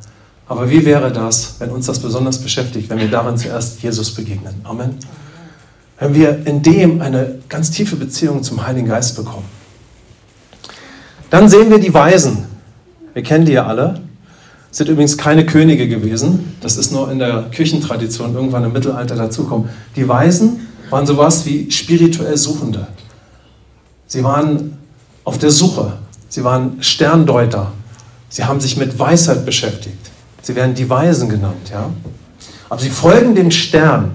Aber 0.48 0.68
wie 0.68 0.84
wäre 0.84 1.12
das, 1.12 1.56
wenn 1.60 1.70
uns 1.70 1.86
das 1.86 2.00
besonders 2.00 2.38
beschäftigt, 2.38 2.90
wenn 2.90 2.98
wir 2.98 3.08
darin 3.08 3.36
zuerst 3.36 3.80
Jesus 3.82 4.12
begegnen? 4.12 4.52
Amen. 4.64 4.96
Wenn 6.00 6.12
wir 6.12 6.44
in 6.44 6.60
dem 6.62 7.00
eine 7.00 7.38
ganz 7.48 7.70
tiefe 7.70 7.94
Beziehung 7.94 8.42
zum 8.42 8.66
Heiligen 8.66 8.88
Geist 8.88 9.14
bekommen. 9.14 9.44
Dann 11.30 11.48
sehen 11.48 11.70
wir 11.70 11.78
die 11.78 11.94
Weisen. 11.94 12.46
Wir 13.14 13.22
kennen 13.22 13.44
die 13.44 13.52
ja 13.52 13.66
alle. 13.66 14.00
Sind 14.72 14.88
übrigens 14.88 15.16
keine 15.16 15.46
Könige 15.46 15.86
gewesen. 15.86 16.56
Das 16.60 16.76
ist 16.76 16.90
nur 16.90 17.12
in 17.12 17.20
der 17.20 17.44
Küchentradition 17.54 18.34
irgendwann 18.34 18.64
im 18.64 18.72
Mittelalter 18.72 19.14
dazukommen. 19.14 19.68
Die 19.94 20.08
Weisen 20.08 20.66
waren 20.90 21.06
sowas 21.06 21.46
wie 21.46 21.70
spirituell 21.70 22.36
Suchende. 22.36 22.86
Sie 24.06 24.22
waren 24.24 24.76
auf 25.24 25.38
der 25.38 25.50
Suche. 25.50 25.92
Sie 26.28 26.44
waren 26.44 26.82
Sterndeuter. 26.82 27.72
Sie 28.28 28.44
haben 28.44 28.60
sich 28.60 28.76
mit 28.76 28.98
Weisheit 28.98 29.44
beschäftigt. 29.44 30.10
Sie 30.42 30.54
werden 30.54 30.74
die 30.74 30.88
Weisen 30.88 31.28
genannt, 31.28 31.70
ja. 31.70 31.90
Aber 32.68 32.80
sie 32.80 32.90
folgen 32.90 33.34
dem 33.34 33.50
Stern. 33.50 34.12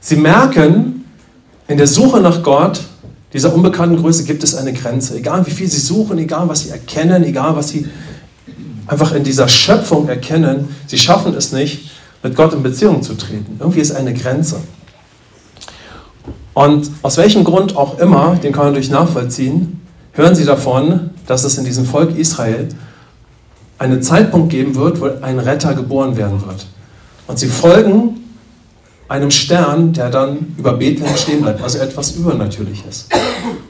Sie 0.00 0.16
merken, 0.16 1.04
in 1.68 1.76
der 1.76 1.86
Suche 1.86 2.20
nach 2.20 2.42
Gott, 2.42 2.80
dieser 3.32 3.54
unbekannten 3.54 3.96
Größe, 3.96 4.24
gibt 4.24 4.42
es 4.42 4.54
eine 4.54 4.72
Grenze. 4.72 5.16
Egal 5.16 5.46
wie 5.46 5.50
viel 5.50 5.68
sie 5.68 5.80
suchen, 5.80 6.18
egal 6.18 6.48
was 6.48 6.62
sie 6.62 6.70
erkennen, 6.70 7.22
egal 7.24 7.54
was 7.54 7.68
sie 7.68 7.86
einfach 8.86 9.12
in 9.12 9.22
dieser 9.22 9.46
Schöpfung 9.46 10.08
erkennen, 10.08 10.68
sie 10.86 10.98
schaffen 10.98 11.34
es 11.34 11.52
nicht, 11.52 11.90
mit 12.22 12.34
Gott 12.34 12.52
in 12.52 12.62
Beziehung 12.62 13.02
zu 13.02 13.14
treten. 13.14 13.56
Irgendwie 13.60 13.80
ist 13.80 13.92
eine 13.92 14.12
Grenze. 14.14 14.56
Und 16.54 16.90
aus 17.02 17.16
welchem 17.16 17.44
Grund 17.44 17.76
auch 17.76 17.98
immer, 17.98 18.36
den 18.36 18.52
kann 18.52 18.64
man 18.64 18.74
durch 18.74 18.90
nachvollziehen, 18.90 19.80
hören 20.12 20.34
sie 20.34 20.44
davon, 20.44 21.10
dass 21.26 21.44
es 21.44 21.56
in 21.58 21.64
diesem 21.64 21.84
Volk 21.84 22.16
Israel 22.18 22.68
einen 23.78 24.02
Zeitpunkt 24.02 24.50
geben 24.50 24.74
wird, 24.74 25.00
wo 25.00 25.10
ein 25.22 25.38
Retter 25.38 25.74
geboren 25.74 26.16
werden 26.16 26.44
wird. 26.44 26.66
Und 27.26 27.38
sie 27.38 27.48
folgen 27.48 28.16
einem 29.08 29.30
Stern, 29.30 29.92
der 29.92 30.10
dann 30.10 30.54
über 30.56 30.74
Bethlehem 30.74 31.16
stehen 31.16 31.42
bleibt, 31.42 31.62
also 31.62 31.78
etwas 31.78 32.12
Übernatürliches. 32.12 33.08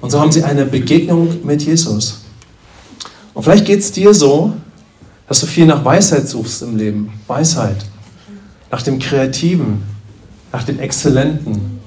Und 0.00 0.10
so 0.10 0.20
haben 0.20 0.32
sie 0.32 0.42
eine 0.42 0.66
Begegnung 0.66 1.44
mit 1.44 1.62
Jesus. 1.62 2.20
Und 3.32 3.42
vielleicht 3.42 3.64
geht 3.64 3.80
es 3.80 3.92
dir 3.92 4.12
so, 4.12 4.52
dass 5.28 5.40
du 5.40 5.46
viel 5.46 5.64
nach 5.64 5.84
Weisheit 5.84 6.28
suchst 6.28 6.62
im 6.62 6.76
Leben. 6.76 7.12
Weisheit. 7.26 7.76
Nach 8.70 8.82
dem 8.82 8.98
Kreativen, 8.98 9.82
nach 10.52 10.64
dem 10.64 10.78
Exzellenten. 10.78 11.79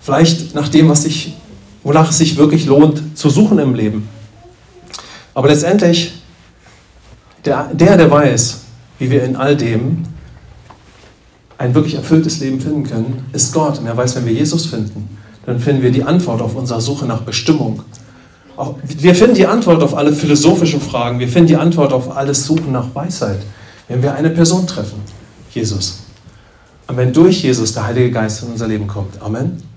Vielleicht 0.00 0.54
nach 0.54 0.68
dem, 0.68 0.88
was 0.88 1.02
sich, 1.02 1.34
wonach 1.82 2.10
es 2.10 2.18
sich 2.18 2.36
wirklich 2.36 2.66
lohnt 2.66 3.16
zu 3.16 3.30
suchen 3.30 3.58
im 3.58 3.74
Leben. 3.74 4.08
Aber 5.34 5.48
letztendlich 5.48 6.12
der, 7.44 7.70
der, 7.72 7.96
der 7.96 8.10
weiß, 8.10 8.60
wie 8.98 9.10
wir 9.10 9.24
in 9.24 9.36
all 9.36 9.56
dem 9.56 10.04
ein 11.58 11.74
wirklich 11.74 11.94
erfülltes 11.94 12.40
Leben 12.40 12.60
finden 12.60 12.84
können, 12.84 13.26
ist 13.32 13.52
Gott. 13.52 13.78
Und 13.78 13.86
er 13.86 13.96
weiß, 13.96 14.16
wenn 14.16 14.26
wir 14.26 14.32
Jesus 14.32 14.66
finden, 14.66 15.18
dann 15.44 15.58
finden 15.58 15.82
wir 15.82 15.90
die 15.90 16.02
Antwort 16.02 16.40
auf 16.40 16.54
unsere 16.54 16.80
Suche 16.80 17.06
nach 17.06 17.20
Bestimmung. 17.20 17.82
Auch, 18.56 18.76
wir 18.82 19.14
finden 19.14 19.34
die 19.34 19.46
Antwort 19.46 19.82
auf 19.82 19.94
alle 19.96 20.12
philosophischen 20.12 20.80
Fragen. 20.80 21.18
Wir 21.18 21.28
finden 21.28 21.48
die 21.48 21.56
Antwort 21.56 21.92
auf 21.92 22.16
alles 22.16 22.46
Suchen 22.46 22.72
nach 22.72 22.94
Weisheit, 22.94 23.40
wenn 23.88 24.02
wir 24.02 24.14
eine 24.14 24.30
Person 24.30 24.66
treffen, 24.66 25.00
Jesus. 25.50 26.00
Und 26.86 26.96
wenn 26.96 27.12
durch 27.12 27.42
Jesus 27.42 27.72
der 27.72 27.86
Heilige 27.86 28.10
Geist 28.10 28.42
in 28.42 28.50
unser 28.50 28.66
Leben 28.66 28.86
kommt. 28.86 29.20
Amen. 29.22 29.69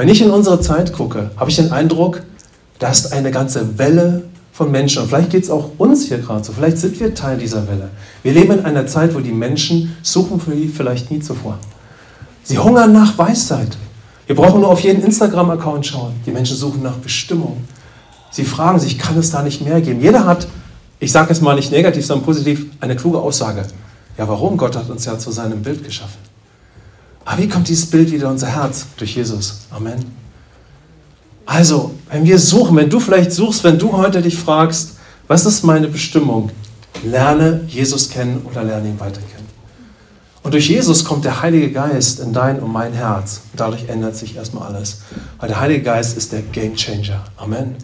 Wenn 0.00 0.08
ich 0.08 0.22
in 0.22 0.30
unsere 0.30 0.62
Zeit 0.62 0.94
gucke, 0.94 1.30
habe 1.36 1.50
ich 1.50 1.56
den 1.56 1.72
Eindruck, 1.72 2.22
da 2.78 2.88
ist 2.88 3.12
eine 3.12 3.30
ganze 3.30 3.76
Welle 3.76 4.22
von 4.50 4.70
Menschen. 4.70 5.02
Und 5.02 5.08
vielleicht 5.08 5.28
geht 5.28 5.44
es 5.44 5.50
auch 5.50 5.72
uns 5.76 6.06
hier 6.06 6.16
gerade 6.16 6.42
so. 6.42 6.54
Vielleicht 6.54 6.78
sind 6.78 6.98
wir 6.98 7.14
Teil 7.14 7.36
dieser 7.36 7.68
Welle. 7.68 7.90
Wir 8.22 8.32
leben 8.32 8.60
in 8.60 8.64
einer 8.64 8.86
Zeit, 8.86 9.14
wo 9.14 9.20
die 9.20 9.30
Menschen 9.30 9.94
suchen 10.00 10.40
für 10.40 10.52
die 10.52 10.68
vielleicht 10.68 11.10
nie 11.10 11.20
zuvor. 11.20 11.58
Sie 12.44 12.56
hungern 12.56 12.94
nach 12.94 13.18
Weisheit. 13.18 13.76
Wir 14.26 14.36
brauchen 14.36 14.62
nur 14.62 14.70
auf 14.70 14.80
jeden 14.80 15.02
Instagram-Account 15.02 15.84
schauen. 15.84 16.14
Die 16.24 16.30
Menschen 16.30 16.56
suchen 16.56 16.82
nach 16.82 16.96
Bestimmung. 16.96 17.58
Sie 18.30 18.44
fragen 18.44 18.78
sich, 18.78 18.98
kann 18.98 19.18
es 19.18 19.30
da 19.30 19.42
nicht 19.42 19.60
mehr 19.62 19.82
geben? 19.82 20.00
Jeder 20.00 20.24
hat, 20.24 20.46
ich 20.98 21.12
sage 21.12 21.30
es 21.30 21.42
mal 21.42 21.56
nicht 21.56 21.72
negativ, 21.72 22.06
sondern 22.06 22.24
positiv, 22.24 22.70
eine 22.80 22.96
kluge 22.96 23.18
Aussage. 23.18 23.66
Ja, 24.16 24.26
warum? 24.26 24.56
Gott 24.56 24.76
hat 24.76 24.88
uns 24.88 25.04
ja 25.04 25.18
zu 25.18 25.30
seinem 25.30 25.60
Bild 25.60 25.84
geschaffen. 25.84 26.29
Aber 27.24 27.42
wie 27.42 27.48
kommt 27.48 27.68
dieses 27.68 27.86
Bild 27.86 28.10
wieder 28.10 28.26
in 28.26 28.32
unser 28.32 28.48
Herz? 28.48 28.86
Durch 28.96 29.16
Jesus. 29.16 29.60
Amen. 29.70 30.04
Also, 31.46 31.92
wenn 32.10 32.24
wir 32.24 32.38
suchen, 32.38 32.76
wenn 32.76 32.88
du 32.88 33.00
vielleicht 33.00 33.32
suchst, 33.32 33.64
wenn 33.64 33.78
du 33.78 33.92
heute 33.92 34.22
dich 34.22 34.38
fragst, 34.38 34.92
was 35.26 35.46
ist 35.46 35.64
meine 35.64 35.88
Bestimmung? 35.88 36.50
Lerne 37.04 37.62
Jesus 37.66 38.10
kennen 38.10 38.42
oder 38.44 38.62
lerne 38.64 38.88
ihn 38.88 39.00
weiter 39.00 39.20
kennen. 39.20 39.48
Und 40.42 40.54
durch 40.54 40.68
Jesus 40.68 41.04
kommt 41.04 41.24
der 41.24 41.42
Heilige 41.42 41.70
Geist 41.70 42.20
in 42.20 42.32
dein 42.32 42.60
und 42.60 42.72
mein 42.72 42.92
Herz. 42.92 43.42
Und 43.52 43.60
dadurch 43.60 43.88
ändert 43.88 44.16
sich 44.16 44.36
erstmal 44.36 44.68
alles. 44.68 45.02
Weil 45.38 45.48
der 45.48 45.60
Heilige 45.60 45.82
Geist 45.82 46.16
ist 46.16 46.32
der 46.32 46.42
Game 46.42 46.74
Changer. 46.76 47.24
Amen. 47.36 47.74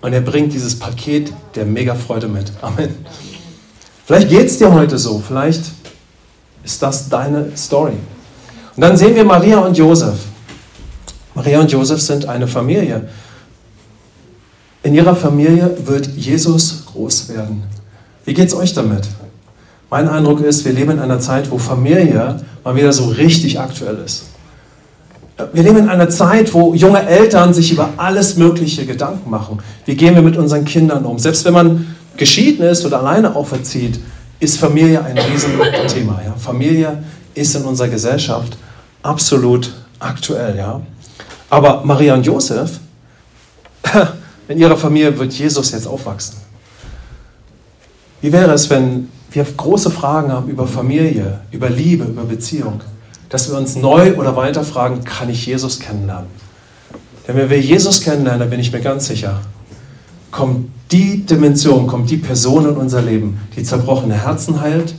Und 0.00 0.12
er 0.12 0.20
bringt 0.20 0.52
dieses 0.52 0.78
Paket 0.78 1.32
der 1.54 1.66
Mega-Freude 1.66 2.28
mit. 2.28 2.52
Amen. 2.62 2.94
Vielleicht 4.06 4.28
geht 4.28 4.46
es 4.46 4.58
dir 4.58 4.72
heute 4.72 4.98
so. 4.98 5.22
Vielleicht 5.26 5.62
ist 6.64 6.82
das 6.82 7.08
deine 7.08 7.56
Story. 7.56 7.94
Und 8.80 8.84
dann 8.88 8.96
sehen 8.96 9.14
wir 9.14 9.26
Maria 9.26 9.58
und 9.58 9.76
Josef. 9.76 10.14
Maria 11.34 11.60
und 11.60 11.70
Josef 11.70 12.00
sind 12.00 12.26
eine 12.26 12.46
Familie. 12.46 13.02
In 14.82 14.94
ihrer 14.94 15.14
Familie 15.14 15.76
wird 15.84 16.06
Jesus 16.16 16.86
groß 16.86 17.28
werden. 17.28 17.62
Wie 18.24 18.32
geht 18.32 18.48
es 18.48 18.54
euch 18.54 18.72
damit? 18.72 19.06
Mein 19.90 20.08
Eindruck 20.08 20.40
ist, 20.40 20.64
wir 20.64 20.72
leben 20.72 20.92
in 20.92 20.98
einer 20.98 21.20
Zeit, 21.20 21.50
wo 21.50 21.58
Familie 21.58 22.40
mal 22.64 22.74
wieder 22.74 22.90
so 22.94 23.08
richtig 23.08 23.60
aktuell 23.60 23.98
ist. 24.02 24.28
Wir 25.52 25.62
leben 25.62 25.76
in 25.76 25.90
einer 25.90 26.08
Zeit, 26.08 26.54
wo 26.54 26.72
junge 26.72 27.06
Eltern 27.06 27.52
sich 27.52 27.72
über 27.72 27.90
alles 27.98 28.38
Mögliche 28.38 28.86
Gedanken 28.86 29.28
machen. 29.28 29.58
Wie 29.84 29.94
gehen 29.94 30.14
wir 30.14 30.22
mit 30.22 30.38
unseren 30.38 30.64
Kindern 30.64 31.04
um? 31.04 31.18
Selbst 31.18 31.44
wenn 31.44 31.52
man 31.52 31.94
geschieden 32.16 32.64
ist 32.64 32.86
oder 32.86 33.00
alleine 33.00 33.36
auferzieht, 33.36 34.00
ist 34.38 34.56
Familie 34.56 35.04
ein 35.04 35.18
Riesenthema. 35.18 36.22
Ja? 36.24 36.34
Familie 36.38 37.02
ist 37.34 37.54
in 37.54 37.64
unserer 37.64 37.88
Gesellschaft 37.88 38.56
absolut 39.02 39.72
aktuell. 39.98 40.56
Ja? 40.56 40.80
Aber 41.48 41.84
Maria 41.84 42.14
und 42.14 42.24
Josef, 42.24 42.80
in 44.48 44.58
ihrer 44.58 44.76
Familie 44.76 45.16
wird 45.18 45.32
Jesus 45.32 45.72
jetzt 45.72 45.86
aufwachsen. 45.86 46.36
Wie 48.20 48.32
wäre 48.32 48.52
es, 48.52 48.68
wenn 48.68 49.08
wir 49.30 49.44
große 49.44 49.90
Fragen 49.90 50.32
haben 50.32 50.50
über 50.50 50.66
Familie, 50.66 51.40
über 51.50 51.70
Liebe, 51.70 52.04
über 52.04 52.24
Beziehung, 52.24 52.80
dass 53.28 53.48
wir 53.48 53.56
uns 53.56 53.76
neu 53.76 54.16
oder 54.16 54.36
weiter 54.36 54.64
fragen, 54.64 55.04
kann 55.04 55.30
ich 55.30 55.46
Jesus 55.46 55.78
kennenlernen? 55.78 56.28
Denn 57.26 57.36
wenn 57.36 57.48
wir 57.48 57.60
Jesus 57.60 58.00
kennenlernen, 58.00 58.40
dann 58.40 58.50
bin 58.50 58.60
ich 58.60 58.72
mir 58.72 58.80
ganz 58.80 59.06
sicher, 59.06 59.40
kommt 60.30 60.68
die 60.90 61.24
Dimension, 61.24 61.86
kommt 61.86 62.10
die 62.10 62.16
Person 62.16 62.68
in 62.68 62.76
unser 62.76 63.02
Leben, 63.02 63.40
die 63.56 63.62
zerbrochene 63.62 64.14
Herzen 64.14 64.60
heilt, 64.60 64.94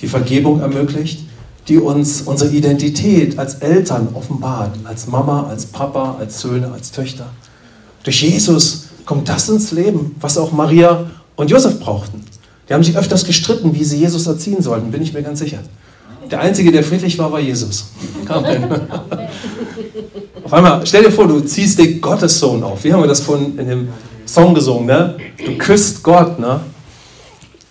die 0.00 0.06
Vergebung 0.06 0.60
ermöglicht, 0.60 1.24
die 1.68 1.78
uns 1.78 2.22
unsere 2.22 2.50
Identität 2.50 3.38
als 3.38 3.54
Eltern 3.56 4.08
offenbart, 4.14 4.76
als 4.84 5.06
Mama, 5.06 5.46
als 5.48 5.66
Papa, 5.66 6.16
als 6.18 6.40
Söhne, 6.40 6.72
als 6.72 6.90
Töchter. 6.90 7.26
Durch 8.02 8.22
Jesus 8.22 8.88
kommt 9.04 9.28
das 9.28 9.48
ins 9.48 9.70
Leben, 9.70 10.16
was 10.20 10.38
auch 10.38 10.52
Maria 10.52 11.10
und 11.36 11.50
Josef 11.50 11.78
brauchten. 11.78 12.24
Die 12.68 12.74
haben 12.74 12.82
sich 12.82 12.96
öfters 12.96 13.24
gestritten, 13.24 13.74
wie 13.74 13.84
sie 13.84 13.98
Jesus 13.98 14.26
erziehen 14.26 14.62
sollten, 14.62 14.90
bin 14.90 15.02
ich 15.02 15.12
mir 15.12 15.22
ganz 15.22 15.38
sicher. 15.38 15.58
Der 16.30 16.40
Einzige, 16.40 16.72
der 16.72 16.82
friedlich 16.82 17.18
war, 17.18 17.30
war 17.30 17.40
Jesus. 17.40 17.86
Amen. 18.26 18.64
Auf 20.44 20.52
einmal, 20.52 20.86
stell 20.86 21.04
dir 21.04 21.10
vor, 21.10 21.28
du 21.28 21.40
ziehst 21.40 21.78
den 21.78 22.00
Gottessohn 22.00 22.62
auf. 22.62 22.82
Wie 22.84 22.92
haben 22.92 23.02
wir 23.02 23.08
das 23.08 23.20
vorhin 23.20 23.58
in 23.58 23.68
dem 23.68 23.88
Song 24.26 24.54
gesungen? 24.54 24.86
Ne? 24.86 25.16
Du 25.44 25.56
küsst 25.56 26.02
Gott. 26.02 26.38
Ne? 26.38 26.60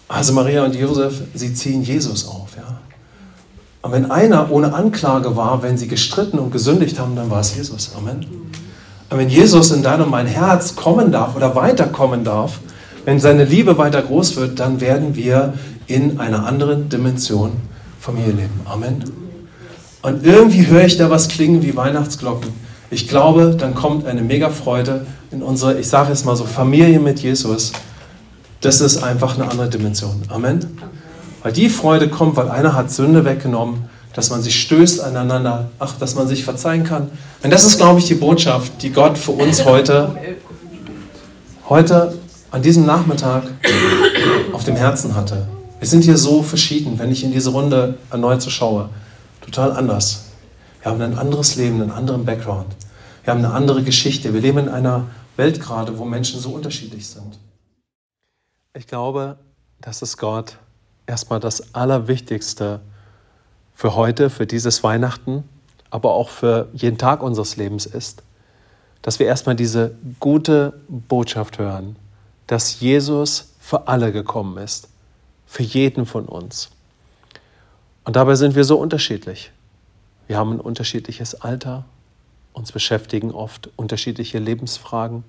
Also 0.08 0.34
Maria 0.34 0.64
und 0.64 0.76
Josef, 0.76 1.22
sie 1.34 1.54
ziehen 1.54 1.84
Jesus 1.84 2.28
auf. 2.28 2.41
Und 3.82 3.92
wenn 3.92 4.12
einer 4.12 4.52
ohne 4.52 4.74
Anklage 4.74 5.36
war, 5.36 5.64
wenn 5.64 5.78
sie 5.78 5.88
gestritten 5.88 6.38
und 6.38 6.52
gesündigt 6.52 7.00
haben, 7.00 7.16
dann 7.16 7.30
war 7.30 7.40
es 7.40 7.56
Jesus. 7.56 7.92
Amen. 7.98 8.26
Und 9.10 9.18
wenn 9.18 9.30
Jesus 9.30 9.72
in 9.72 9.84
dein 9.84 10.02
und 10.02 10.10
mein 10.10 10.28
Herz 10.28 10.76
kommen 10.76 11.12
darf 11.12 11.36
oder 11.36 11.56
weiterkommen 11.56 12.24
darf, 12.24 12.60
wenn 13.06 13.20
seine 13.20 13.44
Liebe 13.44 13.78
weiter 13.78 14.02
groß 14.02 14.36
wird, 14.36 14.60
dann 14.60 14.80
werden 14.80 15.16
wir 15.16 15.54
in 15.88 16.20
einer 16.20 16.46
anderen 16.46 16.90
Dimension 16.90 17.52
Familie 18.00 18.34
leben. 18.34 18.62
Amen. 18.66 19.04
Und 20.04 20.26
irgendwie 20.26 20.68
höre 20.68 20.86
ich 20.86 20.98
da 20.98 21.10
was 21.10 21.28
klingen 21.28 21.62
wie 21.62 21.76
Weihnachtsglocken. 21.76 22.50
Ich 22.90 23.08
glaube, 23.08 23.56
dann 23.58 23.76
kommt 23.76 24.06
eine 24.06 24.22
mega 24.22 24.50
Freude 24.50 25.06
in 25.32 25.42
unsere, 25.42 25.80
ich 25.80 25.88
sage 25.88 26.12
es 26.12 26.26
mal 26.26 26.36
so, 26.36 26.46
Familie 26.46 27.00
mit 27.00 27.20
Jesus. 27.20 27.72
Das 28.62 28.82
ist 28.82 29.04
einfach 29.04 29.36
eine 29.36 29.50
andere 29.50 29.70
Dimension. 29.70 30.22
Amen. 30.30 30.60
Weil 31.44 31.54
die 31.54 31.70
Freude 31.70 32.10
kommt, 32.10 32.36
weil 32.36 32.50
einer 32.50 32.76
hat 32.76 32.92
Sünde 32.92 33.26
weggenommen, 33.26 33.90
dass 34.14 34.30
man 34.30 34.42
sich 34.42 34.62
stößt 34.62 35.02
aneinander, 35.02 35.70
ach, 35.80 35.98
dass 35.98 36.16
man 36.16 36.28
sich 36.28 36.44
verzeihen 36.44 36.84
kann. 36.84 37.10
Und 37.44 37.52
das 37.52 37.66
ist, 37.66 37.78
glaube 37.78 38.00
ich, 38.00 38.06
die 38.06 38.16
Botschaft, 38.16 38.82
die 38.82 38.92
Gott 38.92 39.18
für 39.18 39.32
uns 39.32 39.66
heute, 39.66 40.16
heute 41.70 42.18
an 42.52 42.62
diesem 42.62 42.86
Nachmittag 42.86 43.44
auf 44.54 44.64
dem 44.66 44.76
Herzen 44.76 45.16
hatte. 45.16 45.48
Wir 45.80 45.88
sind 45.88 46.04
hier 46.04 46.18
so 46.18 46.44
verschieden, 46.44 47.00
wenn 47.00 47.12
ich 47.12 47.24
in 47.24 47.32
diese 47.32 47.50
Runde 47.52 47.98
erneut 48.12 48.42
so 48.42 48.50
schaue. 48.50 48.90
Total 49.40 49.72
anders. 49.72 50.26
Wir 50.82 50.92
haben 50.92 51.02
ein 51.02 51.18
anderes 51.18 51.56
Leben, 51.56 51.82
einen 51.82 51.92
anderen 51.92 52.26
Background. 52.26 52.76
Wir 53.24 53.34
haben 53.34 53.44
eine 53.44 53.54
andere 53.54 53.82
Geschichte. 53.82 54.34
Wir 54.34 54.42
leben 54.42 54.60
in 54.60 54.70
einer 54.70 55.08
Welt 55.38 55.60
gerade, 55.60 55.98
wo 55.98 56.06
Menschen 56.06 56.40
so 56.40 56.50
unterschiedlich 56.50 57.08
sind. 57.08 57.40
Ich 58.78 58.88
glaube, 58.88 59.38
dass 59.80 60.02
es 60.02 60.18
Gott 60.18 60.58
erstmal 61.08 61.40
das 61.40 61.74
Allerwichtigste 61.74 62.82
für 63.74 63.96
heute, 63.96 64.30
für 64.30 64.46
dieses 64.46 64.84
Weihnachten, 64.84 65.44
aber 65.90 66.14
auch 66.14 66.30
für 66.30 66.70
jeden 66.74 66.98
Tag 66.98 67.22
unseres 67.22 67.58
Lebens 67.58 67.86
ist, 67.86 68.24
dass 69.02 69.20
wir 69.20 69.26
erstmal 69.26 69.56
diese 69.56 69.96
gute 70.20 70.80
Botschaft 70.88 71.58
hören, 71.58 71.96
dass 72.48 72.80
Jesus 72.80 73.54
für 73.60 73.88
alle 73.88 74.12
gekommen 74.12 74.58
ist, 74.58 74.90
für 75.46 75.64
jeden 75.64 76.06
von 76.06 76.26
uns. 76.26 76.70
Und 78.04 78.16
dabei 78.16 78.36
sind 78.36 78.56
wir 78.56 78.64
so 78.64 78.78
unterschiedlich. 78.78 79.52
Wir 80.28 80.38
haben 80.38 80.54
ein 80.54 80.60
unterschiedliches 80.60 81.42
Alter, 81.42 81.86
uns 82.54 82.72
beschäftigen 82.72 83.32
oft 83.32 83.70
unterschiedliche 83.76 84.40
Lebensfragen. 84.40 85.24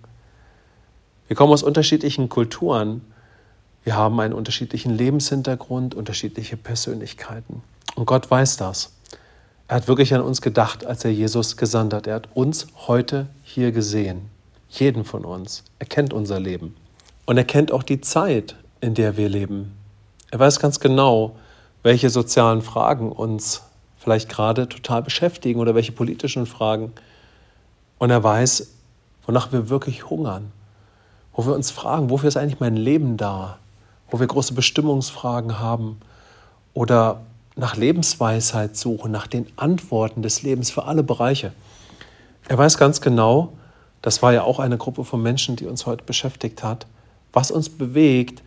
Wir 1.29 1.37
kommen 1.37 1.52
aus 1.52 1.62
unterschiedlichen 1.62 2.29
Kulturen, 2.29 3.02
wir 3.84 3.96
haben 3.96 4.18
einen 4.20 4.34
unterschiedlichen 4.34 4.96
Lebenshintergrund, 4.96 5.94
unterschiedliche 5.94 6.56
Persönlichkeiten. 6.56 7.62
Und 7.96 8.06
Gott 8.06 8.30
weiß 8.30 8.56
das. 8.56 8.92
Er 9.68 9.76
hat 9.76 9.88
wirklich 9.88 10.14
an 10.14 10.20
uns 10.20 10.40
gedacht, 10.40 10.84
als 10.86 11.04
er 11.04 11.12
Jesus 11.12 11.56
gesandt 11.56 11.94
hat. 11.94 12.06
Er 12.06 12.16
hat 12.16 12.28
uns 12.34 12.66
heute 12.86 13.26
hier 13.42 13.72
gesehen. 13.72 14.30
Jeden 14.68 15.04
von 15.04 15.24
uns. 15.24 15.64
Er 15.78 15.86
kennt 15.86 16.12
unser 16.12 16.38
Leben. 16.38 16.76
Und 17.26 17.36
er 17.36 17.44
kennt 17.44 17.72
auch 17.72 17.82
die 17.82 18.00
Zeit, 18.00 18.56
in 18.80 18.94
der 18.94 19.16
wir 19.16 19.28
leben. 19.28 19.72
Er 20.30 20.38
weiß 20.38 20.60
ganz 20.60 20.80
genau, 20.80 21.36
welche 21.82 22.10
sozialen 22.10 22.62
Fragen 22.62 23.10
uns 23.10 23.62
vielleicht 23.98 24.28
gerade 24.28 24.68
total 24.68 25.02
beschäftigen 25.02 25.60
oder 25.60 25.74
welche 25.74 25.92
politischen 25.92 26.46
Fragen. 26.46 26.92
Und 27.98 28.10
er 28.10 28.22
weiß, 28.22 28.68
wonach 29.26 29.52
wir 29.52 29.68
wirklich 29.68 30.10
hungern, 30.10 30.52
wo 31.32 31.46
wir 31.46 31.54
uns 31.54 31.70
fragen, 31.70 32.10
wofür 32.10 32.28
ist 32.28 32.36
eigentlich 32.36 32.60
mein 32.60 32.76
Leben 32.76 33.16
da, 33.16 33.58
wo 34.12 34.21
wir 34.21 34.26
große 34.26 34.52
Bestimmungsfragen 34.52 35.58
haben 35.58 35.99
oder 36.75 37.23
nach 37.56 37.76
Lebensweisheit 37.76 38.76
suchen, 38.76 39.10
nach 39.10 39.26
den 39.26 39.47
Antworten 39.56 40.23
des 40.23 40.43
Lebens 40.43 40.71
für 40.71 40.84
alle 40.84 41.02
Bereiche. 41.02 41.52
Er 42.47 42.58
weiß 42.58 42.76
ganz 42.76 43.00
genau, 43.00 43.54
das 44.02 44.23
war 44.23 44.34
ja 44.34 44.43
auch 44.43 44.58
eine 44.58 44.76
Gruppe 44.76 45.04
von 45.04 45.23
Menschen, 45.23 45.56
die 45.56 45.67
uns 45.67 45.86
heute 45.86 46.04
beschäftigt 46.04 46.63
hat, 46.63 46.86
was 47.32 47.50
uns 47.50 47.71
bewegt, 47.71 48.43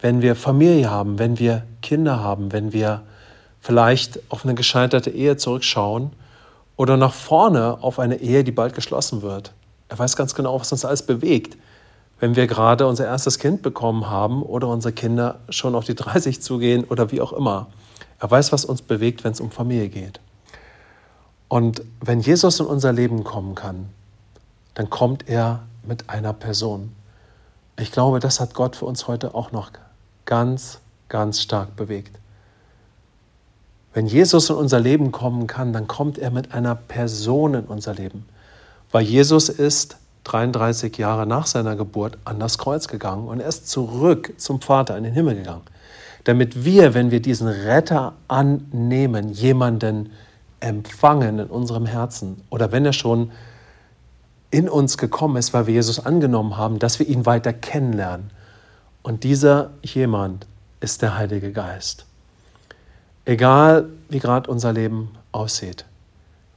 wenn 0.00 0.22
wir 0.22 0.34
Familie 0.34 0.90
haben, 0.90 1.20
wenn 1.20 1.38
wir 1.38 1.62
Kinder 1.82 2.18
haben, 2.18 2.52
wenn 2.52 2.72
wir 2.72 3.02
vielleicht 3.60 4.20
auf 4.28 4.44
eine 4.44 4.54
gescheiterte 4.54 5.10
Ehe 5.10 5.36
zurückschauen 5.36 6.10
oder 6.76 6.96
nach 6.96 7.14
vorne 7.14 7.78
auf 7.80 8.00
eine 8.00 8.16
Ehe, 8.16 8.42
die 8.42 8.52
bald 8.52 8.74
geschlossen 8.74 9.22
wird. 9.22 9.52
Er 9.88 10.00
weiß 10.00 10.16
ganz 10.16 10.34
genau, 10.34 10.58
was 10.58 10.72
uns 10.72 10.84
alles 10.84 11.06
bewegt, 11.06 11.56
wenn 12.18 12.36
wir 12.36 12.46
gerade 12.46 12.86
unser 12.86 13.06
erstes 13.06 13.38
Kind 13.38 13.62
bekommen 13.62 14.08
haben 14.08 14.42
oder 14.42 14.68
unsere 14.68 14.92
Kinder 14.92 15.40
schon 15.50 15.74
auf 15.74 15.84
die 15.84 15.94
30 15.94 16.40
zugehen 16.40 16.84
oder 16.84 17.12
wie 17.12 17.20
auch 17.20 17.32
immer. 17.32 17.66
Er 18.18 18.30
weiß, 18.30 18.52
was 18.52 18.64
uns 18.64 18.82
bewegt, 18.82 19.24
wenn 19.24 19.32
es 19.32 19.40
um 19.40 19.50
Familie 19.50 19.88
geht. 19.88 20.20
Und 21.48 21.82
wenn 22.00 22.20
Jesus 22.20 22.58
in 22.60 22.66
unser 22.66 22.92
Leben 22.92 23.22
kommen 23.22 23.54
kann, 23.54 23.90
dann 24.74 24.90
kommt 24.90 25.28
er 25.28 25.62
mit 25.86 26.08
einer 26.10 26.32
Person. 26.32 26.92
Ich 27.78 27.92
glaube, 27.92 28.20
das 28.20 28.40
hat 28.40 28.54
Gott 28.54 28.76
für 28.76 28.86
uns 28.86 29.06
heute 29.06 29.34
auch 29.34 29.52
noch 29.52 29.70
ganz, 30.24 30.80
ganz 31.08 31.40
stark 31.40 31.76
bewegt. 31.76 32.18
Wenn 33.92 34.06
Jesus 34.06 34.50
in 34.50 34.56
unser 34.56 34.80
Leben 34.80 35.12
kommen 35.12 35.46
kann, 35.46 35.72
dann 35.72 35.86
kommt 35.86 36.18
er 36.18 36.30
mit 36.30 36.52
einer 36.52 36.74
Person 36.74 37.54
in 37.54 37.64
unser 37.64 37.94
Leben. 37.94 38.26
Weil 38.90 39.04
Jesus 39.04 39.48
ist 39.48 39.96
33 40.26 40.98
Jahre 40.98 41.26
nach 41.26 41.46
seiner 41.46 41.76
Geburt 41.76 42.18
an 42.24 42.40
das 42.40 42.58
Kreuz 42.58 42.88
gegangen 42.88 43.28
und 43.28 43.40
er 43.40 43.48
ist 43.48 43.68
zurück 43.68 44.32
zum 44.38 44.60
Vater 44.60 44.96
in 44.96 45.04
den 45.04 45.12
Himmel 45.14 45.36
gegangen. 45.36 45.62
Damit 46.24 46.64
wir, 46.64 46.94
wenn 46.94 47.12
wir 47.12 47.22
diesen 47.22 47.46
Retter 47.46 48.14
annehmen, 48.26 49.28
jemanden 49.28 50.10
empfangen 50.58 51.38
in 51.38 51.46
unserem 51.46 51.86
Herzen 51.86 52.42
oder 52.50 52.72
wenn 52.72 52.84
er 52.84 52.92
schon 52.92 53.30
in 54.50 54.68
uns 54.68 54.98
gekommen 54.98 55.36
ist, 55.36 55.54
weil 55.54 55.68
wir 55.68 55.74
Jesus 55.74 56.04
angenommen 56.04 56.56
haben, 56.56 56.80
dass 56.80 56.98
wir 56.98 57.06
ihn 57.06 57.26
weiter 57.26 57.52
kennenlernen. 57.52 58.30
Und 59.02 59.22
dieser 59.22 59.70
jemand 59.82 60.46
ist 60.80 61.02
der 61.02 61.16
Heilige 61.16 61.52
Geist. 61.52 62.04
Egal 63.24 63.88
wie 64.08 64.18
gerade 64.18 64.50
unser 64.50 64.72
Leben 64.72 65.10
aussieht, 65.30 65.84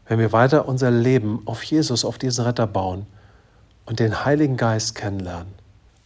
wenn 0.08 0.18
wir 0.18 0.32
weiter 0.32 0.68
unser 0.68 0.90
Leben 0.90 1.44
auf 1.46 1.62
Jesus, 1.62 2.04
auf 2.04 2.18
diesen 2.18 2.46
Retter 2.46 2.66
bauen 2.66 3.06
und 3.90 4.00
den 4.00 4.24
Heiligen 4.24 4.56
Geist 4.56 4.94
kennenlernen 4.94 5.52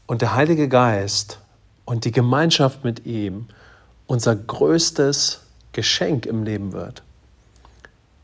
und 0.08 0.22
der 0.22 0.34
Heilige 0.34 0.70
Geist 0.70 1.40
und 1.84 2.06
die 2.06 2.14
Gemeinschaft 2.14 2.86
mit 2.86 3.06
ihm 3.06 3.48
unser 4.08 4.38
größtes 4.38 5.42
Geschenk 5.74 6.26
im 6.26 6.44
Leben 6.44 6.72
wird, 6.72 7.04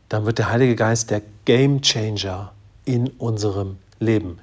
dann 0.08 0.24
wird 0.24 0.38
der 0.38 0.50
Heilige 0.50 0.76
Geist 0.76 1.10
der 1.10 1.20
Game 1.44 1.82
Changer 1.82 2.52
in 2.86 3.08
unserem 3.18 3.76
Leben. 3.98 4.38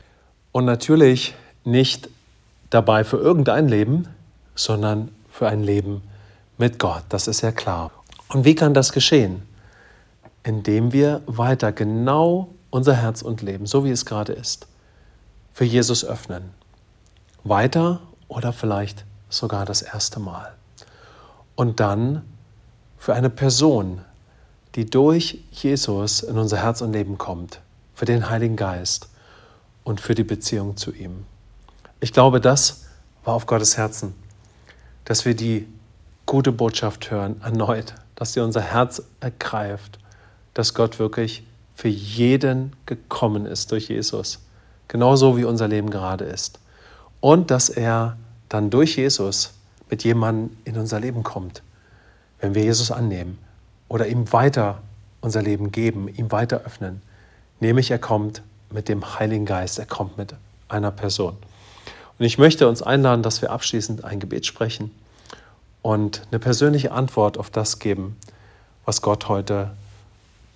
Und 0.51 0.65
natürlich 0.65 1.34
nicht 1.63 2.10
dabei 2.69 3.03
für 3.03 3.17
irgendein 3.17 3.67
Leben, 3.67 4.08
sondern 4.53 5.10
für 5.32 5.47
ein 5.47 5.63
Leben 5.63 6.03
mit 6.60 6.77
Gott. 6.77 7.03
Das 7.10 7.27
ist 7.27 7.41
ja 7.41 7.51
klar. 7.51 7.91
Und 8.30 8.45
wie 8.45 8.53
kann 8.53 8.75
das 8.75 8.91
geschehen? 8.91 9.41
Indem 10.43 10.93
wir 10.93 11.23
weiter 11.25 11.71
genau 11.71 12.49
unser 12.69 12.93
Herz 12.93 13.23
und 13.23 13.41
Leben, 13.41 13.65
so 13.65 13.84
wie 13.84 13.91
es 13.91 14.06
gerade 14.06 14.34
ist, 14.34 14.67
für 15.58 15.65
Jesus 15.65 16.06
öffnen. 16.06 16.52
Weiter 17.43 18.02
oder 18.28 18.54
vielleicht 18.54 19.06
sogar 19.28 19.65
das 19.65 19.82
erste 19.82 20.20
Mal. 20.20 20.54
Und 21.56 21.80
dann 21.80 22.22
für 23.00 23.15
eine 23.15 23.32
Person, 23.32 24.02
die 24.76 24.86
durch 24.88 25.39
Jesus 25.50 26.22
in 26.22 26.38
unser 26.38 26.58
Herz 26.58 26.82
und 26.82 26.93
Leben 26.93 27.17
kommt, 27.17 27.60
für 27.96 28.06
den 28.06 28.30
Heiligen 28.30 28.56
Geist 28.56 29.10
und 29.84 30.00
für 30.00 30.13
die 30.13 30.24
Beziehung 30.24 30.78
zu 30.78 30.93
ihm. 30.93 31.26
Ich 32.02 32.13
glaube, 32.13 32.39
das 32.39 32.86
war 33.24 33.34
auf 33.34 33.48
Gottes 33.48 33.78
Herzen, 33.78 34.13
dass 35.06 35.26
wir 35.26 35.36
die 35.36 35.67
gute 36.28 36.52
Botschaft 36.52 37.10
hören, 37.10 37.41
erneut, 37.41 37.96
dass 38.13 38.34
sie 38.34 38.41
unser 38.41 38.62
Herz 38.62 39.02
ergreift, 39.22 39.98
dass 40.54 40.76
Gott 40.76 41.00
wirklich 41.00 41.48
für 41.74 41.89
jeden 41.89 42.76
gekommen 42.86 43.48
ist 43.48 43.72
durch 43.72 43.89
Jesus, 43.89 44.38
genauso 44.88 45.38
wie 45.38 45.43
unser 45.43 45.67
Leben 45.67 45.89
gerade 45.89 46.26
ist. 46.26 46.60
Und 47.19 47.52
dass 47.52 47.69
er 47.69 48.17
dann 48.50 48.69
durch 48.69 48.97
Jesus 48.97 49.54
mit 49.89 50.04
jemandem 50.04 50.56
in 50.65 50.78
unser 50.78 51.00
Leben 51.00 51.23
kommt, 51.23 51.63
wenn 52.39 52.56
wir 52.56 52.63
Jesus 52.63 52.91
annehmen 52.91 53.38
oder 53.88 54.08
ihm 54.08 54.32
weiter 54.32 54.82
unser 55.21 55.41
Leben 55.41 55.71
geben, 55.71 56.08
ihm 56.08 56.32
weiter 56.32 56.62
öffnen, 56.65 57.02
Nämlich 57.60 57.89
er 57.89 58.00
kommt 58.00 58.41
mit 58.69 58.88
dem 58.89 59.17
Heiligen 59.17 59.45
Geist, 59.45 59.80
er 59.80 59.86
kommt 59.86 60.17
mit 60.17 60.36
einer 60.69 60.91
Person. 60.91 61.38
Und 62.19 62.26
ich 62.26 62.38
möchte 62.38 62.67
uns 62.67 62.82
einladen, 62.82 63.23
dass 63.23 63.41
wir 63.41 63.52
abschließend 63.52 64.04
ein 64.04 64.19
Gebet 64.19 64.45
sprechen 64.45 64.91
und 65.82 66.21
eine 66.30 66.39
persönliche 66.39 66.91
Antwort 66.91 67.38
auf 67.38 67.50
das 67.50 67.80
geben, 67.80 68.15
was 68.86 69.02
Gott 69.02 69.28
heute 69.28 69.71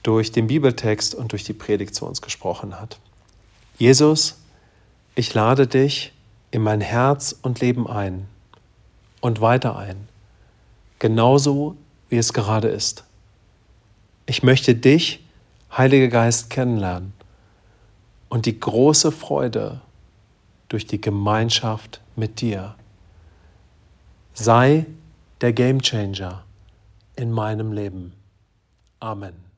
durch 0.03 0.31
den 0.31 0.47
Bibeltext 0.47 1.15
und 1.15 1.31
durch 1.31 1.43
die 1.43 1.53
Predigt 1.53 1.95
zu 1.95 2.05
uns 2.05 2.21
gesprochen 2.21 2.79
hat. 2.79 2.97
Jesus, 3.81 4.39
ich 5.15 5.33
lade 5.33 5.65
dich 5.65 6.13
in 6.51 6.61
mein 6.61 6.81
Herz 6.81 7.35
und 7.41 7.61
Leben 7.61 7.87
ein 7.87 8.27
und 9.21 9.41
weiter 9.41 9.75
ein, 9.75 10.07
genauso 10.99 11.75
wie 12.07 12.17
es 12.17 12.31
gerade 12.31 12.67
ist. 12.67 13.05
Ich 14.27 14.43
möchte 14.43 14.75
dich, 14.75 15.25
Heiliger 15.75 16.09
Geist, 16.09 16.51
kennenlernen 16.51 17.13
und 18.29 18.45
die 18.45 18.59
große 18.59 19.11
Freude 19.11 19.81
durch 20.69 20.85
die 20.85 21.01
Gemeinschaft 21.01 22.01
mit 22.15 22.39
dir. 22.39 22.75
Sei 24.35 24.85
der 25.41 25.53
Gamechanger 25.53 26.43
in 27.15 27.31
meinem 27.31 27.73
Leben. 27.73 28.13
Amen. 28.99 29.50